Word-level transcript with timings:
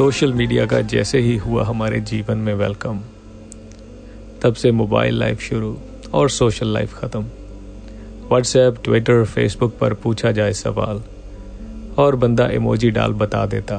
Social 0.00 0.32
media 0.32 0.66
का 0.66 0.80
जैसे 0.80 1.18
ही 1.18 1.36
हुआ 1.36 1.64
हमारे 1.64 2.00
जीवन 2.00 2.38
में 2.38 2.54
वेलकम, 2.54 3.00
तब 4.42 4.54
से 4.54 4.70
मोबाइल 4.70 5.18
लाइफ 5.18 5.40
शुरू 5.40 5.76
और 6.14 6.30
सोशल 6.30 6.66
लाइफ 6.66 6.94
ख़त्म। 6.94 7.20
व्हाट्सएप, 8.28 8.76
ट्विटर, 8.84 9.24
फेसबुक 9.24 9.76
पर 9.78 9.94
पूछा 9.94 10.32
जाए 10.32 10.52
सवाल 10.52 11.02
और 11.98 12.16
बंदा 12.16 12.46
इमोजी 12.46 12.90
डाल 12.90 13.12
बता 13.12 13.46
देता, 13.46 13.76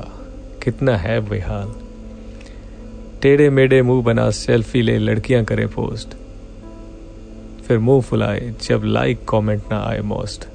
कितना 0.63 0.97
है 0.97 1.19
बेहाल? 1.29 1.73
टेढ़े 3.21 3.49
मेढ़े 3.49 3.81
मुँह 3.81 4.03
बना 4.03 4.29
सेल्फी 4.31 4.81
ले, 4.81 4.97
लड़कियाँ 4.97 5.43
करें 5.43 5.67
पोस्ट। 5.67 6.15
फिर 7.63 7.79
मुँह 7.79 8.01
फुलाए, 8.01 8.53
जब 8.61 8.81
लाइक 8.83 9.25
कमेंट 9.29 9.63
ना 9.71 9.83
आए 9.83 10.01
मोस्ट 10.01 10.47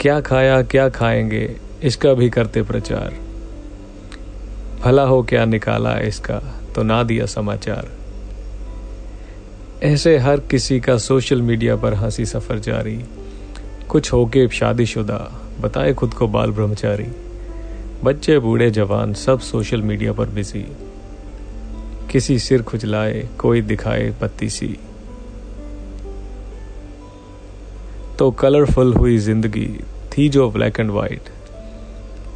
क्या 0.00 0.20
खाया, 0.20 0.62
क्या 0.62 0.88
खाएँगे, 0.88 1.56
इसका 1.82 2.14
भी 2.14 2.30
करते 2.30 2.62
प्रचार। 2.62 3.29
भला 4.84 5.02
हो 5.02 5.22
क्या 5.22 5.44
निकाला 5.44 5.98
इसका? 5.98 6.62
तो 6.74 6.82
ना 6.82 7.02
दिया 7.02 7.26
समाचार। 7.26 7.88
ऐसे 9.82 10.18
हर 10.18 10.40
किसी 10.40 10.80
का 10.80 10.98
सोशल 10.98 11.42
मीडिया 11.42 11.76
पर 11.76 11.94
हँसी 11.94 12.26
सफ़र 12.26 12.58
जारी। 12.58 13.04
कुछ 13.88 14.12
होके 14.12 14.48
शादीशुदा, 14.48 15.40
बताए 15.60 15.92
खुद 15.92 16.14
को 16.14 16.28
बाल 16.28 16.50
ब्रह्मचारी। 16.50 17.06
बच्चे, 18.04 18.38
बूढ़े, 18.38 18.70
जवान, 18.70 19.14
सब 19.14 19.40
सोशल 19.40 19.82
मीडिया 19.82 20.12
पर 20.12 20.26
बिज़ी। 20.26 20.66
किसी 22.10 22.38
सिर 22.38 22.62
खुजलाए, 22.62 23.28
कोई 23.38 23.62
दिखाए 23.62 24.14
पत्ती 24.20 24.48
सी। 24.48 24.78
तो 28.18 28.30
कलरफुल 28.30 28.94
हुई 28.94 29.18
ज़िंदगी, 29.18 29.80
थी 30.12 30.28
जो 30.28 30.50
ब्लैक 30.50 30.80
एंड 30.80 30.90
वाइट 30.90 31.22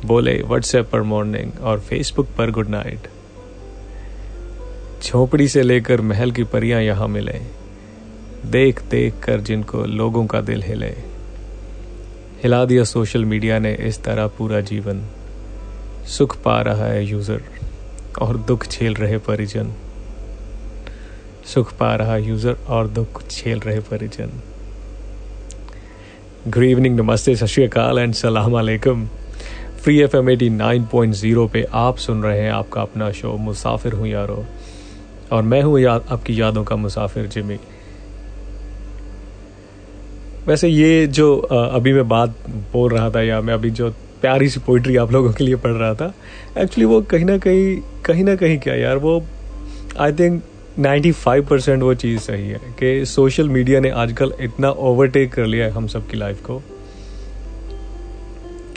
बोले, 0.04 0.32
व्हाट्सएप 0.42 0.88
पर 0.90 1.02
मॉर्निंग 1.02 1.60
और 1.60 1.80
फेसबुक 1.80 2.28
पर 2.38 2.50
गुड 2.50 2.68
नाइट. 2.68 3.08
झोपड़ी 5.02 5.48
से 5.48 5.62
लेकर 5.62 6.00
महल 6.00 6.30
की 6.30 6.44
परियाँ 6.44 6.80
यहाँ 6.82 7.08
मिले। 7.08 7.40
देख 8.50 8.82
देख 8.82 9.14
कर 9.24 9.40
जिनको 9.40 9.84
लोगों 9.84 10.26
का 10.26 10.40
दिल 10.40 10.62
हिले। 10.62 10.92
हिला 12.42 12.64
दिया 12.64 12.84
सोशल 12.84 13.24
मीडिया 13.24 13.58
ने 13.58 13.72
इस 13.74 14.02
तरह 14.02 14.26
पूरा 14.26 14.60
जीवन। 14.60 15.02
सुख 16.08 16.36
पा 16.42 16.60
रहा 16.60 16.86
है 16.86 17.04
यूज़र 17.04 17.42
और 18.22 18.36
दुख 18.36 18.66
झेल 18.68 18.94
रहे 18.94 19.18
परिजन। 19.18 19.72
सुख 21.44 21.72
पा 21.76 21.94
रहा 21.94 22.16
यूज़र 22.16 22.56
और 22.68 22.88
दुख 22.88 23.22
झेल 23.28 23.60
रहे 23.60 23.80
परिजन। 23.80 24.40
गुड 26.48 26.64
इवनिंग 26.64 27.00
नमस्ते, 27.00 27.36
सत 27.36 27.46
श्रीकाल 27.46 27.98
एंड 27.98 28.14
सलाम 28.14 28.58
अलैकुम। 28.58 29.08
Free 29.84 29.98
F 30.00 30.16
M 30.16 30.28
eighty 30.30 30.48
nine 30.50 30.84
point 30.92 31.14
zero 31.14 31.46
पे 31.46 31.62
आप 31.74 31.96
सुन 31.96 32.22
रहे 32.22 32.40
हैं 32.40 32.50
आपका 32.50 32.82
अपना 32.82 33.10
शो 33.12 33.32
मुसाफिर 33.38 33.92
हूँ 33.92 34.06
यारो। 34.08 34.44
और 35.32 35.42
मैं 35.42 35.60
हूँ 35.62 35.80
याद 35.80 36.04
आपकी 36.12 36.40
यादों 36.40 36.62
का 36.64 36.76
मुसाफिर, 36.76 37.26
जिमी। 37.26 37.58
वैसे 40.46 40.68
ये 40.68 41.06
जो 41.08 41.36
अभी 41.36 41.92
मैं 41.92 42.08
बात 42.08 42.36
बोल 42.72 42.90
रहा 42.92 43.10
था 43.10 43.22
या 43.22 43.40
मैं 43.40 43.54
अभी 43.54 43.70
जो 43.70 43.90
प्यारी 44.22 44.48
सी 44.48 44.60
पोइट्री 44.66 44.96
आप 44.96 45.12
लोगों 45.12 45.32
के 45.32 45.44
लिए 45.44 45.56
पढ़ 45.56 45.72
रहा 45.72 45.94
था 45.94 46.12
एक्चुअली 46.58 46.84
वो 46.84 47.00
कहीं 47.02 47.24
ना 47.24 47.38
कहीं 47.38 47.76
कहीं 48.04 48.24
ना 48.24 48.36
कहीं 48.36 48.58
क्या 48.58 48.74
यार, 48.74 48.96
वो 48.96 49.22
आई 49.98 50.12
थिंक 50.12 50.42
95 50.80 51.48
परसेंट 51.48 51.82
वो 51.82 51.94
चीज़ 51.96 52.20
सही 52.20 52.48
है 52.48 52.74
कि 52.80 53.04
सोशल 53.06 53.48
मीडिया 53.48 53.80
ने 53.80 53.90
आजकल 54.02 54.32
इतना 54.40 54.70
ओवरटेक 54.70 55.32
कर 55.32 55.46
लिया 55.46 55.66
है 55.66 55.72
हम 55.72 55.86
सब 55.86 56.08
की 56.10 56.16
लाइफ 56.16 56.40
को। 56.46 56.62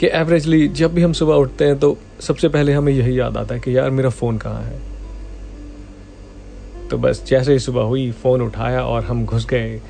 कि 0.00 0.06
एवरेजली 0.06 0.66
जब 0.68 0.94
भी 0.94 1.02
हम 1.02 1.12
सुबह 1.12 1.34
उठते 1.34 1.64
हैं 1.64 1.78
तो 1.78 1.96
सबसे 2.20 2.48
पहले 2.48 2.72
हमें 2.72 2.92
यही 2.92 3.18
याद 3.18 3.36
आता 3.36 3.54
है 3.54 3.60
कि 3.60 3.76
यार 3.76 3.90
मेरा 3.90 4.10
फ़ोन 4.10 4.38
कहाँ 4.38 4.62
है? 4.62 4.78
तो 6.88 6.98
बस 6.98 7.24
जैसे 7.28 7.52
ही 7.52 7.58
सुबह 7.58 7.82
हुई, 7.82 8.10
फ़ोन 8.12 8.42
उठाया 8.42 8.82
और 8.82 9.04
हम 9.04 9.24
घुस 9.26 9.46
गए 9.46 9.80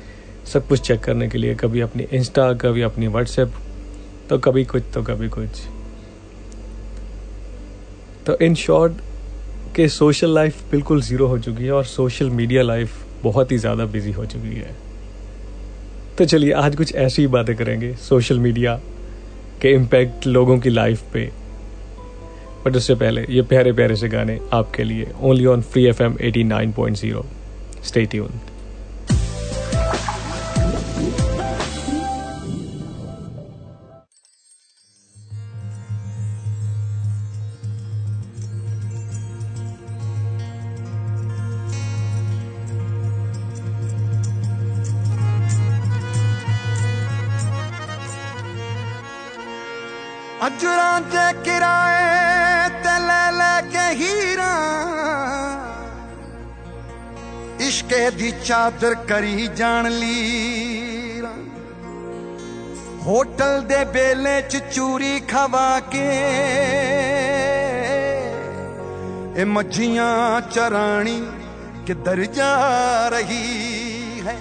सब 0.53 0.67
कुछ 0.67 0.81
चेक 0.81 0.99
करने 0.99 1.27
के 1.29 1.37
लिए, 1.37 1.55
कभी 1.55 1.81
अपनी 1.81 2.03
इंस्टा 2.13 2.51
कभी 2.53 2.81
अपनी 2.81 3.07
व्हाट्सएप 3.07 3.53
तो 4.29 4.37
कभी 4.39 4.65
कुछ 4.65 4.83
तो 4.93 5.03
कभी 5.03 5.29
कुछ। 5.29 5.61
तो 8.25 8.37
इन 8.45 8.55
शॉर्ट 8.55 8.93
कि 9.75 9.87
सोशल 9.89 10.33
लाइफ 10.33 10.61
बिल्कुल 10.71 11.01
ज़ीरो 11.01 11.27
हो 11.27 11.37
चुकी 11.39 11.63
है 11.63 11.71
और 11.71 11.85
सोशल 11.85 12.29
मीडिया 12.29 12.61
लाइफ 12.63 13.03
बहुत 13.23 13.51
ही 13.51 13.57
ज़्यादा 13.57 13.85
बिज़ी 13.85 14.11
हो 14.11 14.25
चुकी 14.25 14.55
है। 14.55 14.75
तो 16.17 16.25
चलिए 16.25 16.51
आज 16.51 16.75
कुछ 16.75 16.95
ऐसी 16.95 17.21
ही 17.21 17.27
बातें 17.27 17.55
करेंगे 17.55 17.93
सोशल 17.99 18.39
मीडिया 18.39 18.79
के 19.61 19.71
इम्पैक्ट 19.71 20.27
लोगों 20.27 20.59
की 20.59 20.69
लाइफ 20.69 21.01
पे। 21.13 21.29
बट 22.65 22.75
उससे 22.75 22.95
पहले, 22.95 23.25
ये 23.29 23.41
प्यारे 23.41 23.73
प्यारे 23.73 23.95
से 23.95 24.09
गाने 24.09 24.39
आपके 24.53 24.83
लिए 24.83 25.07
only 25.21 25.45
on 25.45 25.61
free 25.61 25.85
F 25.85 26.03
M 26.03 26.17
eighty 26.21 26.43
nine 26.43 26.71
point 26.71 26.97
zero 26.97 27.25
stay 27.83 28.05
ਅਜਰਾਂ 50.48 51.00
ਤੇ 51.12 51.32
ਕਿਰਾਏ 51.44 52.68
ਤੇ 52.84 52.98
ਲੈ 53.06 53.30
ਲੈ 53.32 53.60
ਕੇ 53.72 53.88
ਹੀਰਾ 53.94 54.52
ਇਸ਼ਕੇ 57.60 58.10
ਦੀ 58.10 58.32
ਚਾਦਰ 58.44 58.94
ਕਰੀ 59.08 59.46
ਜਾਣ 59.56 59.88
ਲੀਰਾ 59.90 61.32
ਹੋਟਲ 63.02 63.60
ਦੇ 63.60 63.84
ਬੇਲੇ 63.84 64.40
ਚ 64.42 64.56
ਚੂਰੀ 64.74 65.18
ਖਵਾ 65.28 65.68
ਕੇ 65.92 66.08
ਇਹ 69.36 69.46
ਮੱਝੀਆਂ 69.46 70.40
ਚਰਾਣੀ 70.50 71.20
ਕਿੱਧਰ 71.86 72.24
ਜਾ 72.24 73.08
ਰਹੀ 73.08 74.20
ਹੈ 74.26 74.36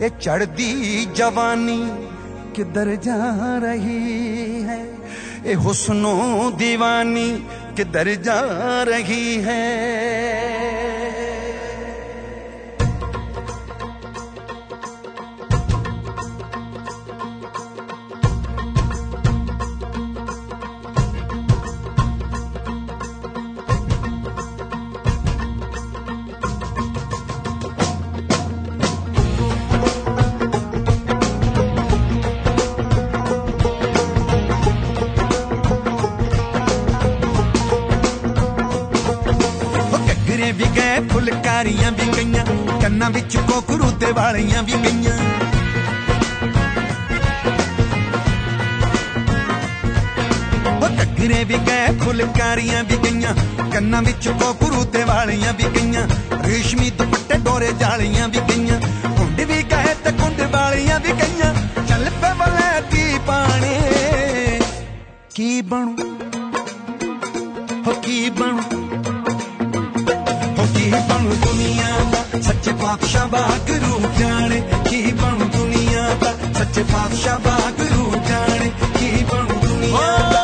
ਇਹ 0.00 0.10
ਚੜਦੀ 0.10 1.04
ਜਵਾਨੀ 1.14 1.80
ਕਿੱਧਰ 2.54 2.94
ਜਾ 2.96 3.16
ਰਹੀ 3.58 4.62
ਹੈ 4.64 4.78
ए 5.45 5.53
हुस्नो 5.53 6.13
दीवानी 6.51 7.31
किधर 7.77 8.15
जा 8.15 8.39
रही 8.83 9.35
है? 9.35 10.54
ਫੁਲਕਾਰੀਆਂ 41.54 41.90
ਵੀ 41.92 42.06
ਗਈਆਂ 42.16 42.44
ਕੰਨਾਂ 42.82 43.08
ਵਿੱਚ 43.10 43.36
ਕੋਕਰੂ 43.48 43.90
ਤੇ 43.90 44.10
ਵਾਲੀਆਂ 44.12 44.62
ਵੀ 44.62 44.72
ਗਈਆਂ 44.84 45.12
ਉਹ 50.72 50.88
ਘੱਗਰੇ 51.00 51.42
ਵੀ 51.44 51.58
ਗਏ 51.68 51.86
ਫੁਲਕਾਰੀਆਂ 51.98 52.82
ਵੀ 52.84 52.96
ਗਈਆਂ 53.04 53.34
ਕੰਨਾਂ 53.72 54.02
ਵਿੱਚ 54.02 54.28
ਕੋਕਰੂ 54.28 54.84
ਤੇ 54.84 55.04
ਵਾਲੀਆਂ 55.04 55.52
ਵੀ 55.52 55.70
ਗਈਆਂ 55.76 56.06
ਰੇਸ਼ਮੀ 56.44 56.90
ਦੁਪੱਟੇ 56.90 57.38
ਡੋਰੇ 57.38 57.72
ਜਾਲੀਆਂ 57.80 58.28
ਵੀ 58.28 58.40
ਗਈਆਂ 58.50 58.80
ਕੁੰਡ 59.08 59.40
ਵੀ 59.40 59.62
ਗਏ 59.72 59.94
ਤੇ 60.04 60.12
ਕੁੰਡ 60.12 60.40
ਵਾਲੀਆਂ 60.52 61.00
ਵੀ 61.00 61.12
ਗਈਆਂ 61.12 61.54
ਚੱਲ 61.88 62.10
ਪੇ 62.22 62.32
ਵਲੈਤੀ 62.38 63.18
ਪਾਣੀ 63.26 63.78
ਕੀ 65.34 65.60
ਬਣੂ 65.62 65.96
ਹੋ 67.86 68.00
ਕੀ 68.02 68.28
ਬਣੂ 68.30 69.13
की 70.85 70.91
बम 70.91 71.25
दुनिया 71.45 71.91
सच्चे 72.41 72.71
पातशाह 72.71 73.25
बाग 73.25 73.69
रू 73.83 74.19
जाने। 74.19 74.61
की 74.61 75.01
बम 75.11 75.39
दुनिया 75.57 76.03
सच्चे 76.53 76.83
पातशाह 76.83 77.37
बाग 77.37 77.81
रू 77.93 78.05
जाने। 78.29 78.69
की 78.69 79.23
बम 79.23 79.47
दुनिया 79.67 80.34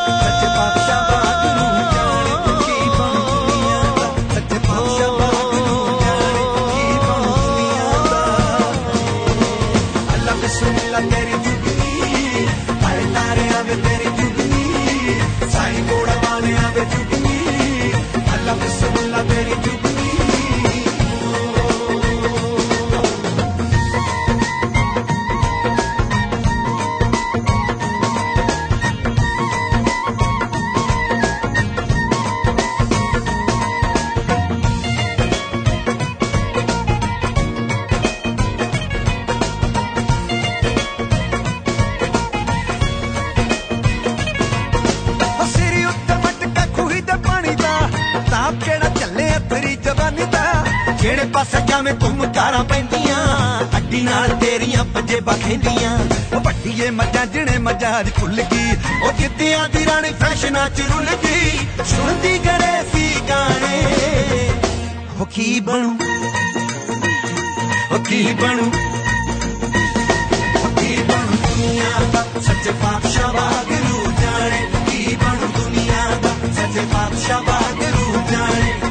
ਤੇਰੀਆਂ 55.30 55.30
ਪੰਜੇ 55.30 55.30
ਬਖੈਂਦੀਆਂ 55.30 55.98
ਉਹ 56.34 56.40
ਵੱਡੀਏ 56.40 56.90
ਮੱਝਾਂ 56.90 57.24
ਜਿਹਨੇ 57.26 57.58
ਮੱਝਾਂ 57.58 58.02
ਦੀ 58.04 58.10
ਭੁੱਲ 58.10 58.42
ਗਈ 58.42 58.76
ਉਹ 59.04 59.12
ਜਿੱਤਿਆਂ 59.18 59.68
ਦੀ 59.68 59.84
ਰਾਣੀ 59.86 60.10
ਫੈਸ਼ਨਾਂ 60.20 60.68
ਚ 60.70 60.82
ਰੁੱਲ 60.90 61.06
ਗਈ 61.24 61.66
ਸੁਣਦੀ 61.86 62.38
ਗਰੇ 62.38 62.82
ਸੀ 62.92 63.20
ਗਾਣੇ 63.28 63.82
ਉਹ 65.20 65.26
ਕੀ 65.26 65.48
ਬਣੂ 65.60 65.96
ਉਹ 67.92 67.98
ਕੀ 68.00 68.22
ਬਣੂ 68.32 68.70
ਕੀ 70.76 70.96
ਬਣੂ 71.02 71.36
ਦੁਨੀਆ 71.36 72.00
ਦਾ 72.12 72.24
ਸੱਚੇ 72.40 72.72
ਪਾਤਸ਼ਾਹ 72.82 73.32
ਵਾਹਿਗੁਰੂ 73.32 74.12
ਜਾਣੇ 74.22 74.66
ਕੀ 74.90 75.16
ਬਣੂ 75.16 75.52
ਦੁਨੀਆ 75.56 76.04
ਦਾ 76.22 76.34
ਸੱਚੇ 76.52 76.86
ਪਾਤਸ਼ਾਹ 76.92 77.42
ਵਾਹਿਗੁਰੂ 77.42 78.22
ਜਾਣੇ 78.30 78.89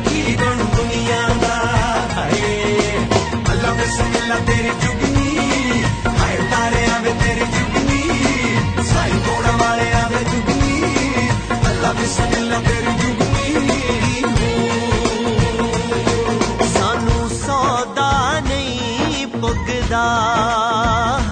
ਪੁੱਗਦਾ 19.51 20.03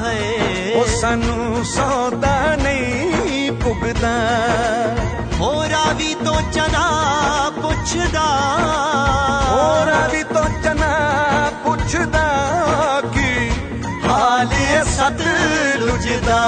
ਹੈ। 0.00 0.18
ਉਹ 0.74 0.86
ਸਾਨੂੰ 1.00 1.64
ਸੌਦਾ 1.64 2.56
ਨਹੀਂ 2.56 3.52
ਪੁੱਗਦਾ 3.52 4.10
ਹੋਰਾ 5.40 5.92
ਵੀ 5.92 6.14
ਤੋਂ 6.14 6.40
ਚਨਾ 6.52 6.88
ਪੁੱਛਦਾ। 7.62 8.24
ਹੋਰਾਂ 9.50 10.08
ਵੀ 10.08 10.22
ਤੋਂ 10.22 10.44
ਚਨਾ 10.62 10.90
ਪੁੱਛਦਾ 11.64 12.26
ਕੀ 13.14 13.50
ਹਾਲ 14.08 14.48
ਸਤ 14.84 15.22
ਲੁਜਦਾ 15.76 16.42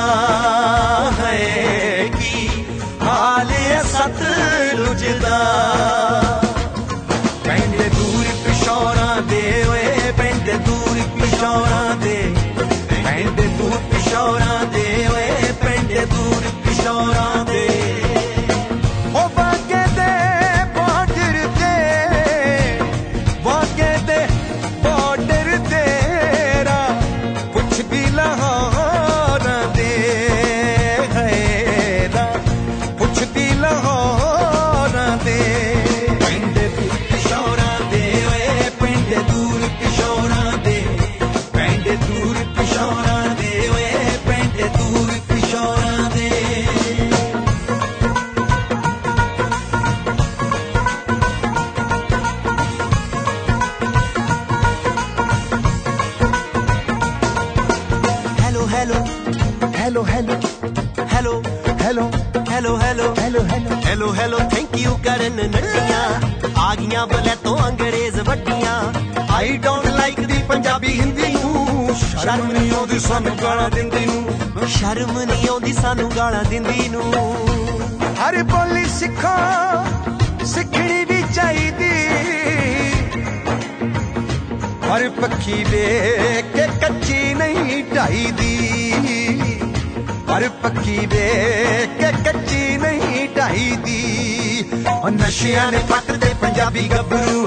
ਹੈ। 1.21 2.09
ਕੀ 2.21 2.49
ਹਾਲ 3.03 3.53
ਸਤ 3.85 4.23
ਲੁਜਦਾ 4.75 5.39
ਕਰਨ 65.05 65.51
ਨੱਟੀਆਂ 65.51 66.21
ਆ 66.61 66.75
ਗਈਆਂ 66.75 67.07
ਬਲੇ 67.07 67.37
ਤੋਂ 67.45 67.59
ਅੰਗਰੇਜ਼ 67.59 68.21
ਵੱਡੀਆਂ। 68.21 68.93
I 69.33 69.57
don't 69.57 69.87
like 69.87 70.21
the 70.21 70.43
Punjabi 70.49 71.01
Hindi 71.01 71.33
ਨੂੰ। 71.33 71.95
ਸ਼ਰਮ 71.95 72.53
ਨਹੀਂ 72.53 72.71
ਆਉਂਦੀ 72.73 72.99
ਸਾਨੂੰ 72.99 73.37
ਗਾਲਾਂ 73.43 73.71
ਦਿੰਦੀ 73.71 74.07
ਨੂੰ। 74.07 74.69
ਸ਼ਰਮ 74.69 75.21
ਨਹੀਂ 75.21 75.49
ਆਉਂਦੀ 75.49 75.73
ਸਾਨੂੰ 75.73 76.11
ਗਾਲਾਂ 76.17 76.45
ਦਿੰਦੀ 76.45 76.89
ਨੂੰ। 76.89 77.13
ਹਰ 78.15 78.43
ਬੋਲੀ 78.43 78.85
ਸਿੱਖੋ 78.85 79.37
ਸਿੱਖਣੀ 80.45 81.05
ਵੀ 81.05 81.25
ਚਾਹੀਦੀ। 81.35 81.91
ਹਰ 84.87 85.09
ਪੱਖੀ 85.09 85.65
ਵੇਖ 85.65 86.57
ਕੇ 86.57 86.67
ਕੱਚੀ 86.81 87.35
ਨਹੀਂ 87.35 87.85
ਢਾਈਦੀ 87.85 88.90
हर 90.41 90.49
पक्की 90.61 91.07
दे 91.07 91.25
के 91.97 92.11
कच्ची 92.25 92.77
नहीं 92.77 93.27
ढाई 93.37 93.71
दी। 93.85 94.85
और 94.91 95.11
नशिया 95.11 95.65
ने 95.71 95.79
पट 95.91 96.07
दे 96.23 96.29
पंजाबी 96.43 96.85
गबरू, 96.89 97.41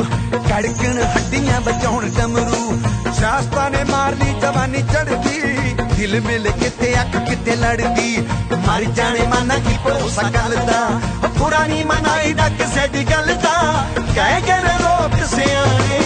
कड़कन 0.46 1.00
हड्डियाँ 1.14 1.62
बचाउन 1.64 2.06
डमरू 2.18 2.62
शास्ता 3.20 3.64
ने 3.70 3.84
मारनी 3.90 4.30
जवानी 4.42 4.82
चढ़दी 4.94 5.40
दिल 5.96 6.20
मिल 6.28 6.52
किते 6.62 6.94
अख 6.94 7.18
किते 7.30 7.56
लड़दी। 7.56 8.12
मर 8.68 8.86
जाने 8.94 9.28
माना 9.28 9.58
की 9.66 9.76
भरोसा 9.86 10.30
गल 10.38 10.56
दा 10.70 10.82
पुरानी 11.40 11.84
मनाई 11.84 12.34
ना 12.34 12.48
किसे 12.58 12.88
दी 12.94 13.04
गल 13.10 13.34
दा 13.46 13.56
कह 13.98 14.40
के 14.50 14.60
लोग 14.68 15.18
सियाने। 15.34 16.04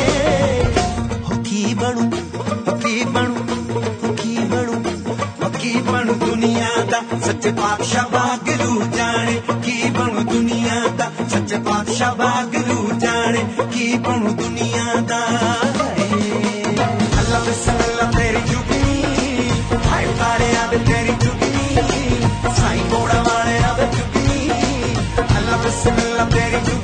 हो 1.28 1.44
की 1.50 1.66
बनू? 1.76 2.10
की 2.80 3.04
बनू? 3.12 3.46
की 4.24 4.38
बनू? 4.48 4.82
की 5.60 5.76
बनू? 5.92 6.27
सच 7.28 7.48
पातशाह 7.48 8.04
बागरू 8.04 8.98
जाने, 8.98 9.34
की 9.50 9.90
बनू 9.90 10.22
दुनिया 10.32 10.88
दा? 10.88 11.12
सच्चे 11.28 11.58
पातशाह 11.58 12.14
बागरू 12.14 13.00
जाने, 13.00 13.42
की 13.62 13.98
बनू 13.98 14.30
दुनिया 14.30 14.86
का 15.02 15.22
अल्लाह 17.18 17.42
बसल 17.42 17.92
अल्लाह 17.92 18.12
तेरी 18.12 18.42
चुगनी। 18.52 18.96
अब 20.56 20.78
तेरी 20.78 21.26
चुगनी। 21.26 21.76
साईं 22.56 22.90
बोड़ा 22.90 23.22
वाले 23.22 23.58
अब 23.58 23.92
चुगनी। 23.92 24.50
अल्लाह 25.36 25.58
बसल 25.58 26.77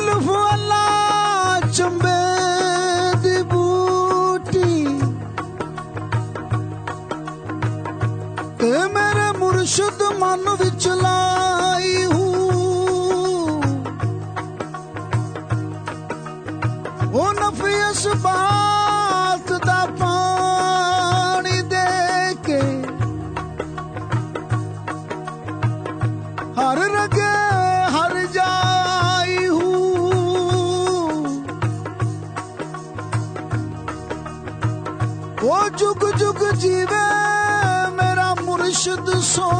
ਜ਼ੁਲਫ 0.00 0.28
ਅੱਲਾ 0.52 1.60
ਚੰਬੇ 1.74 2.08
ਦੀ 3.22 3.42
ਬੂਟੀ। 3.42 4.84
ਤੇ 8.58 8.70
ਮੇਰੇ 8.94 9.30
ਮੁਰਸ਼ਿਦ 9.38 10.02
ਮਨ 10.18 10.48
ਵਿੱਚ 10.60 10.88
ਲਾ 10.88 11.49
so 39.30 39.59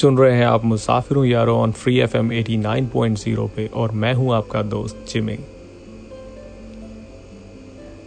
सुन 0.00 0.18
रहे 0.18 0.36
हैं 0.36 0.44
आप 0.46 0.64
मुसाफिरों 0.64 1.24
यारों 1.24 1.58
on 1.60 1.72
free 1.72 1.98
F 2.00 2.16
M 2.16 2.32
eighty 2.32 2.56
nine 2.56 2.86
point 2.86 3.18
zero 3.18 3.46
पे 3.56 3.66
और 3.74 3.92
मैं 3.92 4.12
हूँ 4.14 4.34
आपका 4.34 4.62
दोस्त 4.62 5.04
जिमी 5.08 5.38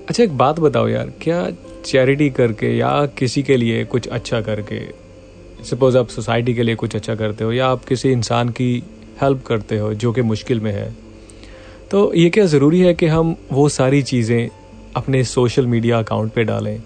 अच्छा 0.10 0.24
एक 0.24 0.38
बात 0.38 0.60
बताओ 0.60 0.88
यार, 0.88 1.12
क्या 1.22 1.50
चैरिटी 1.86 2.30
करके 2.30 2.78
या 2.78 3.06
किसी 3.06 3.44
के 3.44 3.58
लिए 3.58 3.84
कुछ 3.86 4.08
अच्छा 4.08 4.42
करके 4.42 4.80
सपोज़ 5.64 5.98
आप 5.98 6.08
सोसाइटी 6.08 6.54
के 6.54 6.64
लिए 6.64 6.76
कुछ 6.76 6.96
अच्छा 6.96 7.16
करते 7.16 7.44
हो 7.44 7.52
या 7.52 7.68
आप 7.68 7.86
किसी 7.86 8.12
इंसान 8.12 8.50
की 8.50 8.72
हेल्प 9.22 9.44
करते 9.46 9.78
हो 9.78 9.94
जो 9.94 10.12
कि 10.14 10.22
मुश्किल 10.22 10.60
में 10.60 10.72
है 10.72 10.92
तो 11.92 12.14
ये 12.14 12.30
क्या 12.30 12.46
ज़रूरी 12.46 12.80
है 12.80 12.94
कि 12.94 13.08
हम 13.08 13.36
वो 13.52 13.68
सारी 13.70 14.02
चीज़ें 14.04 14.50
अपने 14.96 15.24
सोशल 15.24 15.68
मीडिया 15.68 16.00
अकाउंट 16.00 16.34
पे 16.34 16.44
डालें? 16.44 16.80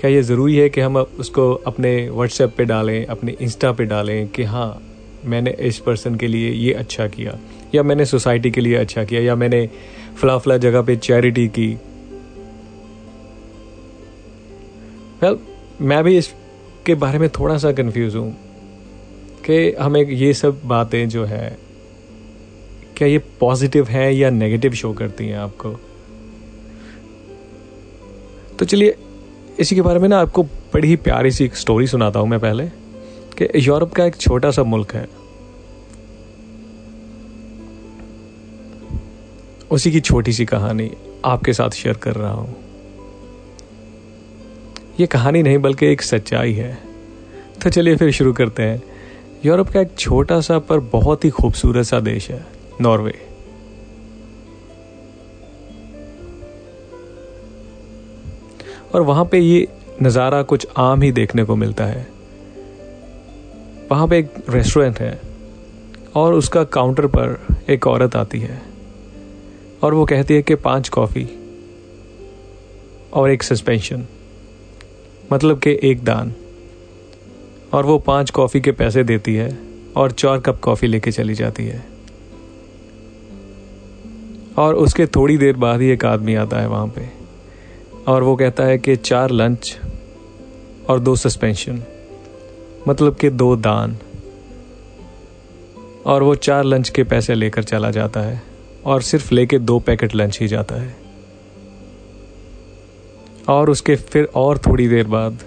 क्या 0.00 0.10
ये 0.10 0.22
ज़रूरी 0.22 0.56
है 0.56 0.68
कि 0.68 0.80
हम 0.80 0.96
उसको 0.96 1.52
अपने 1.66 1.90
व्हाट्सएप 2.10 2.54
पे 2.56 2.64
डालें, 2.64 3.06
अपने 3.06 3.36
इंस्टा 3.40 3.72
पे 3.72 3.84
डालें 3.84 4.28
कि 4.28 4.42
हाँ 4.42 4.82
मैंने 5.24 5.50
इस 5.60 5.78
पर्सन 5.78 6.14
के 6.14 6.26
लिए 6.26 6.50
ये 6.50 6.72
अच्छा 6.72 7.06
किया, 7.08 7.38
या 7.74 7.82
मैंने 7.82 8.04
सोसाइटी 8.04 8.50
के 8.50 8.60
लिए 8.60 8.74
अच्छा 8.74 9.04
किया, 9.04 9.20
या 9.20 9.34
मैंने 9.34 9.68
फला 10.20 10.36
फला 10.38 10.56
जगह 10.56 10.82
पे 10.82 10.96
चैरिटी 10.96 11.46
की। 11.48 11.68
वेल 15.22 15.38
मैं 15.80 16.02
भी 16.04 16.16
इसके 16.18 16.94
बारे 16.94 17.18
में 17.18 17.28
थोड़ा 17.28 17.58
सा 17.58 17.72
कंफ्यूज 17.72 18.16
हूँ 18.16 18.32
कि 19.46 19.72
हमें 19.72 20.02
ये 20.02 20.32
सब 20.34 20.60
बातें 20.64 21.08
जो 21.08 21.24
है, 21.24 21.58
क्या 22.96 23.08
ये 23.08 23.18
पॉजिटिव 23.40 23.88
है 23.88 24.14
या 24.16 24.30
नेगेटिव 24.30 24.72
शो 24.72 24.92
करती 24.92 25.26
हैं 25.26 25.38
आपको? 25.38 25.76
तो 28.58 28.64
चलिए 28.64 28.96
इसी 29.60 29.74
के 29.74 29.82
बारे 29.82 29.98
में 29.98 30.08
ना 30.08 30.18
आपको 30.20 30.42
बड़ी 30.42 30.88
ही 30.88 30.96
प्यारी 30.96 31.30
सी 31.30 31.44
एक 31.44 31.56
स्टोरी 31.56 31.86
सुनाता 31.86 32.20
हूँ 32.20 32.28
मैं 32.28 32.40
पहले, 32.40 32.66
कि 33.38 33.48
यूरोप 33.56 33.92
का 33.92 34.04
एक 34.04 34.16
छोटा 34.16 34.50
सा 34.50 34.62
मुल्क 34.62 34.94
है। 34.94 35.08
उसी 39.70 39.92
की 39.92 40.00
छोटी 40.00 40.32
सी 40.32 40.44
कहानी 40.44 40.90
आपके 41.24 41.52
साथ 41.52 41.70
शेयर 41.70 41.96
कर 41.96 42.14
रहा 42.14 42.32
हूँ। 42.32 42.56
ये 45.00 45.06
कहानी 45.06 45.42
नहीं 45.42 45.58
बल्कि 45.58 45.86
एक 45.86 46.02
सच्चाई 46.02 46.52
है। 46.52 46.78
तो 47.62 47.70
चलिए 47.70 47.96
फिर 47.96 48.10
शुरू 48.10 48.32
करते 48.32 48.62
हैं। 48.62 48.82
यूरोप 49.44 49.68
का 49.68 49.80
एक 49.80 49.94
छोटा 49.98 50.40
सा 50.40 50.58
पर 50.58 50.78
बहुत 50.78 51.24
ही 51.24 51.30
खूबसूरत 51.30 51.84
सा 51.84 52.00
देश 52.00 52.30
है, 52.30 52.46
नॉर्वे। 52.80 53.29
और 58.94 59.02
वहाँ 59.02 59.24
पे 59.24 59.38
ये 59.38 59.66
नज़ारा 60.02 60.42
कुछ 60.42 60.66
आम 60.76 61.02
ही 61.02 61.12
देखने 61.12 61.44
को 61.44 61.56
मिलता 61.56 61.84
है। 61.84 62.06
वहाँ 63.90 64.06
पे 64.08 64.18
एक 64.18 64.32
रेस्टोरेंट 64.50 64.98
है 65.00 65.20
और 66.16 66.34
उसका 66.34 66.64
काउंटर 66.64 67.06
पर 67.06 67.38
एक 67.70 67.86
औरत 67.86 68.16
आती 68.16 68.38
है 68.38 68.60
और 69.82 69.94
वो 69.94 70.04
कहती 70.04 70.34
है 70.34 70.42
कि 70.42 70.54
पाँच 70.54 70.88
कॉफ़ी 70.88 71.28
और 73.12 73.30
एक 73.30 73.42
सस्पेंशन 73.42 74.06
मतलब 75.32 75.58
कि 75.58 75.78
एक 75.82 76.04
दान। 76.04 76.32
और 77.74 77.86
वो 77.86 77.98
पाँच 77.98 78.30
कॉफ़ी 78.30 78.60
के 78.60 78.72
पैसे 78.72 79.04
देती 79.04 79.34
है 79.34 79.50
और 79.96 80.10
चार 80.12 80.38
कप 80.40 80.60
कॉफ़ी 80.60 80.88
लेके 80.88 81.10
चली 81.12 81.34
जाती 81.34 81.66
है। 81.66 81.84
और 84.58 84.74
उसके 84.74 85.06
थोड़ी 85.06 85.36
देर 85.38 85.56
बाद 85.56 85.80
ही 85.80 85.90
एक 85.90 86.04
आदमी 86.04 86.34
आता 86.34 86.60
है 86.60 86.68
वहाँ 86.68 86.86
पे। 86.88 87.19
और 88.10 88.22
वो 88.22 88.36
कहता 88.36 88.64
है 88.64 88.78
कि 88.78 88.96
चार 88.96 89.30
लंच 89.30 89.78
और 90.88 91.00
दो 91.00 91.16
सस्पेंशन 91.16 91.82
मतलब 92.88 93.16
कि 93.16 93.30
दो 93.30 93.56
दान। 93.56 93.96
और 96.06 96.22
वो 96.22 96.34
चार 96.34 96.64
लंच 96.64 96.88
के 96.88 97.04
पैसे 97.04 97.34
लेकर 97.34 97.62
चला 97.62 97.90
जाता 97.90 98.20
है 98.20 98.42
और 98.84 99.02
सिर्फ़ 99.02 99.34
लेके 99.34 99.58
दो 99.58 99.78
पैकेट 99.78 100.14
लंच 100.14 100.40
ही 100.40 100.48
जाता 100.48 100.74
है। 100.74 100.96
और 103.48 103.70
उसके 103.70 103.96
फिर 103.96 104.28
और 104.34 104.58
थोड़ी 104.58 104.88
देर 104.88 105.06
बाद 105.06 105.38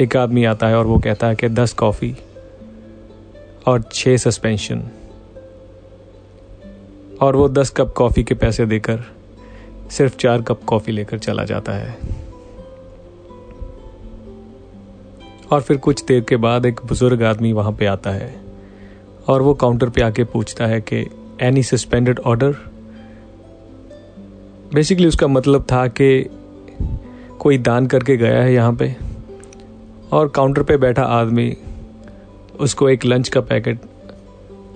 एक 0.00 0.16
आदमी 0.16 0.44
आता 0.44 0.68
है 0.68 0.76
और 0.76 0.86
वो 0.86 0.98
कहता 0.98 1.26
है 1.26 1.34
कि 1.34 1.48
दस 1.48 1.72
कॉफ़ी 1.72 2.16
और 3.66 3.82
छः 3.92 4.16
सस्पेंशन 4.16 4.82
और 7.22 7.36
वो 7.36 7.48
दस 7.48 7.70
कप 7.70 7.94
कॉफ़ी 7.96 8.24
के 8.24 8.34
पैसे 8.34 8.66
देकर 8.66 9.19
सिर्फ़ 9.90 10.16
चार 10.16 10.42
कप 10.42 10.64
कॉफ़ी 10.64 10.92
लेकर 10.92 11.18
चला 11.18 11.44
जाता 11.44 11.72
है। 11.72 11.98
और 15.52 15.60
फिर 15.60 15.76
कुछ 15.76 16.04
देर 16.04 16.20
के 16.20 16.36
बाद 16.36 16.66
एक 16.66 16.80
बुज़ुर्ग 16.86 17.22
आदमी 17.22 17.52
वहाँ 17.52 17.72
पे 17.72 17.86
आता 17.86 18.10
है 18.10 18.34
और 19.28 19.42
वो 19.42 19.54
काउंटर 19.54 19.88
पे 19.88 20.02
आके 20.02 20.24
पूछता 20.24 20.66
है 20.66 20.80
कि 20.80 21.06
एनी 21.40 21.62
सस्पेंडेड 21.62 22.18
ऑर्डर 22.18 22.56
बेसिकली 24.74 25.06
उसका 25.06 25.26
मतलब 25.26 25.66
था 25.72 25.86
कि 25.86 26.30
कोई 27.38 27.58
दान 27.58 27.86
करके 27.86 28.16
गया 28.16 28.42
है 28.42 28.52
यहाँ 28.54 28.72
पे 28.72 28.96
और 30.12 30.28
काउंटर 30.28 30.62
पे 30.62 30.76
बैठा 30.76 31.02
आदमी 31.02 31.56
उसको 32.60 32.88
एक 32.88 33.04
लंच 33.04 33.28
का 33.28 33.40
पैकेट 33.40 33.80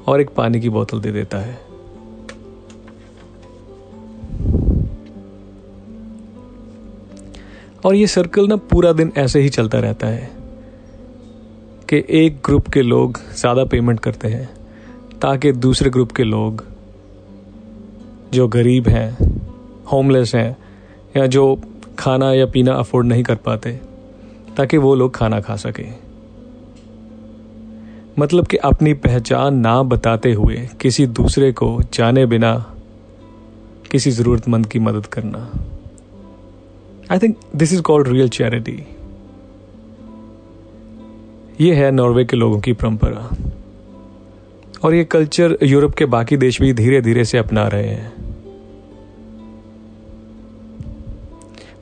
और 0.06 0.20
एक 0.20 0.30
पानी 0.30 0.60
की 0.60 0.68
बोतल 0.68 1.00
दे 1.00 1.12
देता 1.12 1.38
है। 1.38 1.73
और 7.84 7.94
ये 7.94 8.06
सर्कल 8.06 8.46
ना 8.48 8.56
पूरा 8.56 8.92
दिन 8.92 9.12
ऐसे 9.16 9.40
ही 9.40 9.48
चलता 9.48 9.78
रहता 9.78 10.06
है 10.06 10.30
कि 11.88 12.04
एक 12.10 12.36
ग्रुप 12.44 12.68
के 12.68 12.82
लोग 12.82 13.18
ज़्यादा 13.36 13.64
पेमेंट 13.64 14.00
करते 14.00 14.28
हैं, 14.28 14.48
ताकि 15.22 15.52
दूसरे 15.52 15.90
ग्रुप 15.90 16.12
के 16.12 16.24
लोग 16.24 16.64
जो 18.32 18.48
गरीब 18.48 18.88
हैं 18.88 19.10
होमलेस 19.92 20.34
हैं, 20.34 20.56
या 21.16 21.26
जो 21.26 21.60
खाना 21.98 22.32
या 22.32 22.46
पीना 22.46 22.72
अफोर्ड 22.72 23.06
नहीं 23.06 23.22
कर 23.22 23.34
पाते, 23.34 23.80
ताकि 24.56 24.76
वो 24.76 24.94
लोग 24.94 25.14
खाना 25.14 25.40
खा 25.40 25.56
सकें। 25.56 25.94
मतलब 28.18 28.46
कि 28.46 28.56
अपनी 28.56 28.94
पहचान 28.94 29.56
ना 29.56 29.82
बताते 29.82 30.32
हुए 30.32 30.68
किसी 30.80 31.06
दूसरे 31.06 31.52
को 31.52 31.80
जाने 31.92 32.26
बिना 32.26 32.54
किसी 33.90 34.10
ज़रूरतमंद 34.10 34.66
की 34.66 34.78
मदद 34.78 35.06
करना। 35.06 35.48
I 37.12 37.18
think 37.18 37.36
this 37.56 37.72
is 37.72 37.82
called 37.82 38.08
real 38.08 38.28
charity 38.28 38.82
ये 41.60 41.74
है 41.74 41.90
नॉर्वे 41.90 42.24
के 42.24 42.36
लोगों 42.36 42.60
की 42.60 42.72
परंपरा। 42.72 43.36
और 44.84 44.94
ये 44.94 45.04
कल्चर 45.04 45.56
यूरोप 45.62 45.94
के 45.94 46.04
बाकी 46.04 46.36
देश 46.36 46.60
भी 46.60 46.72
धीरे 46.72 47.00
धीरे 47.00 47.24
से 47.24 47.38
अपना 47.38 47.66
रहे 47.68 47.88
हैं। 47.88 48.12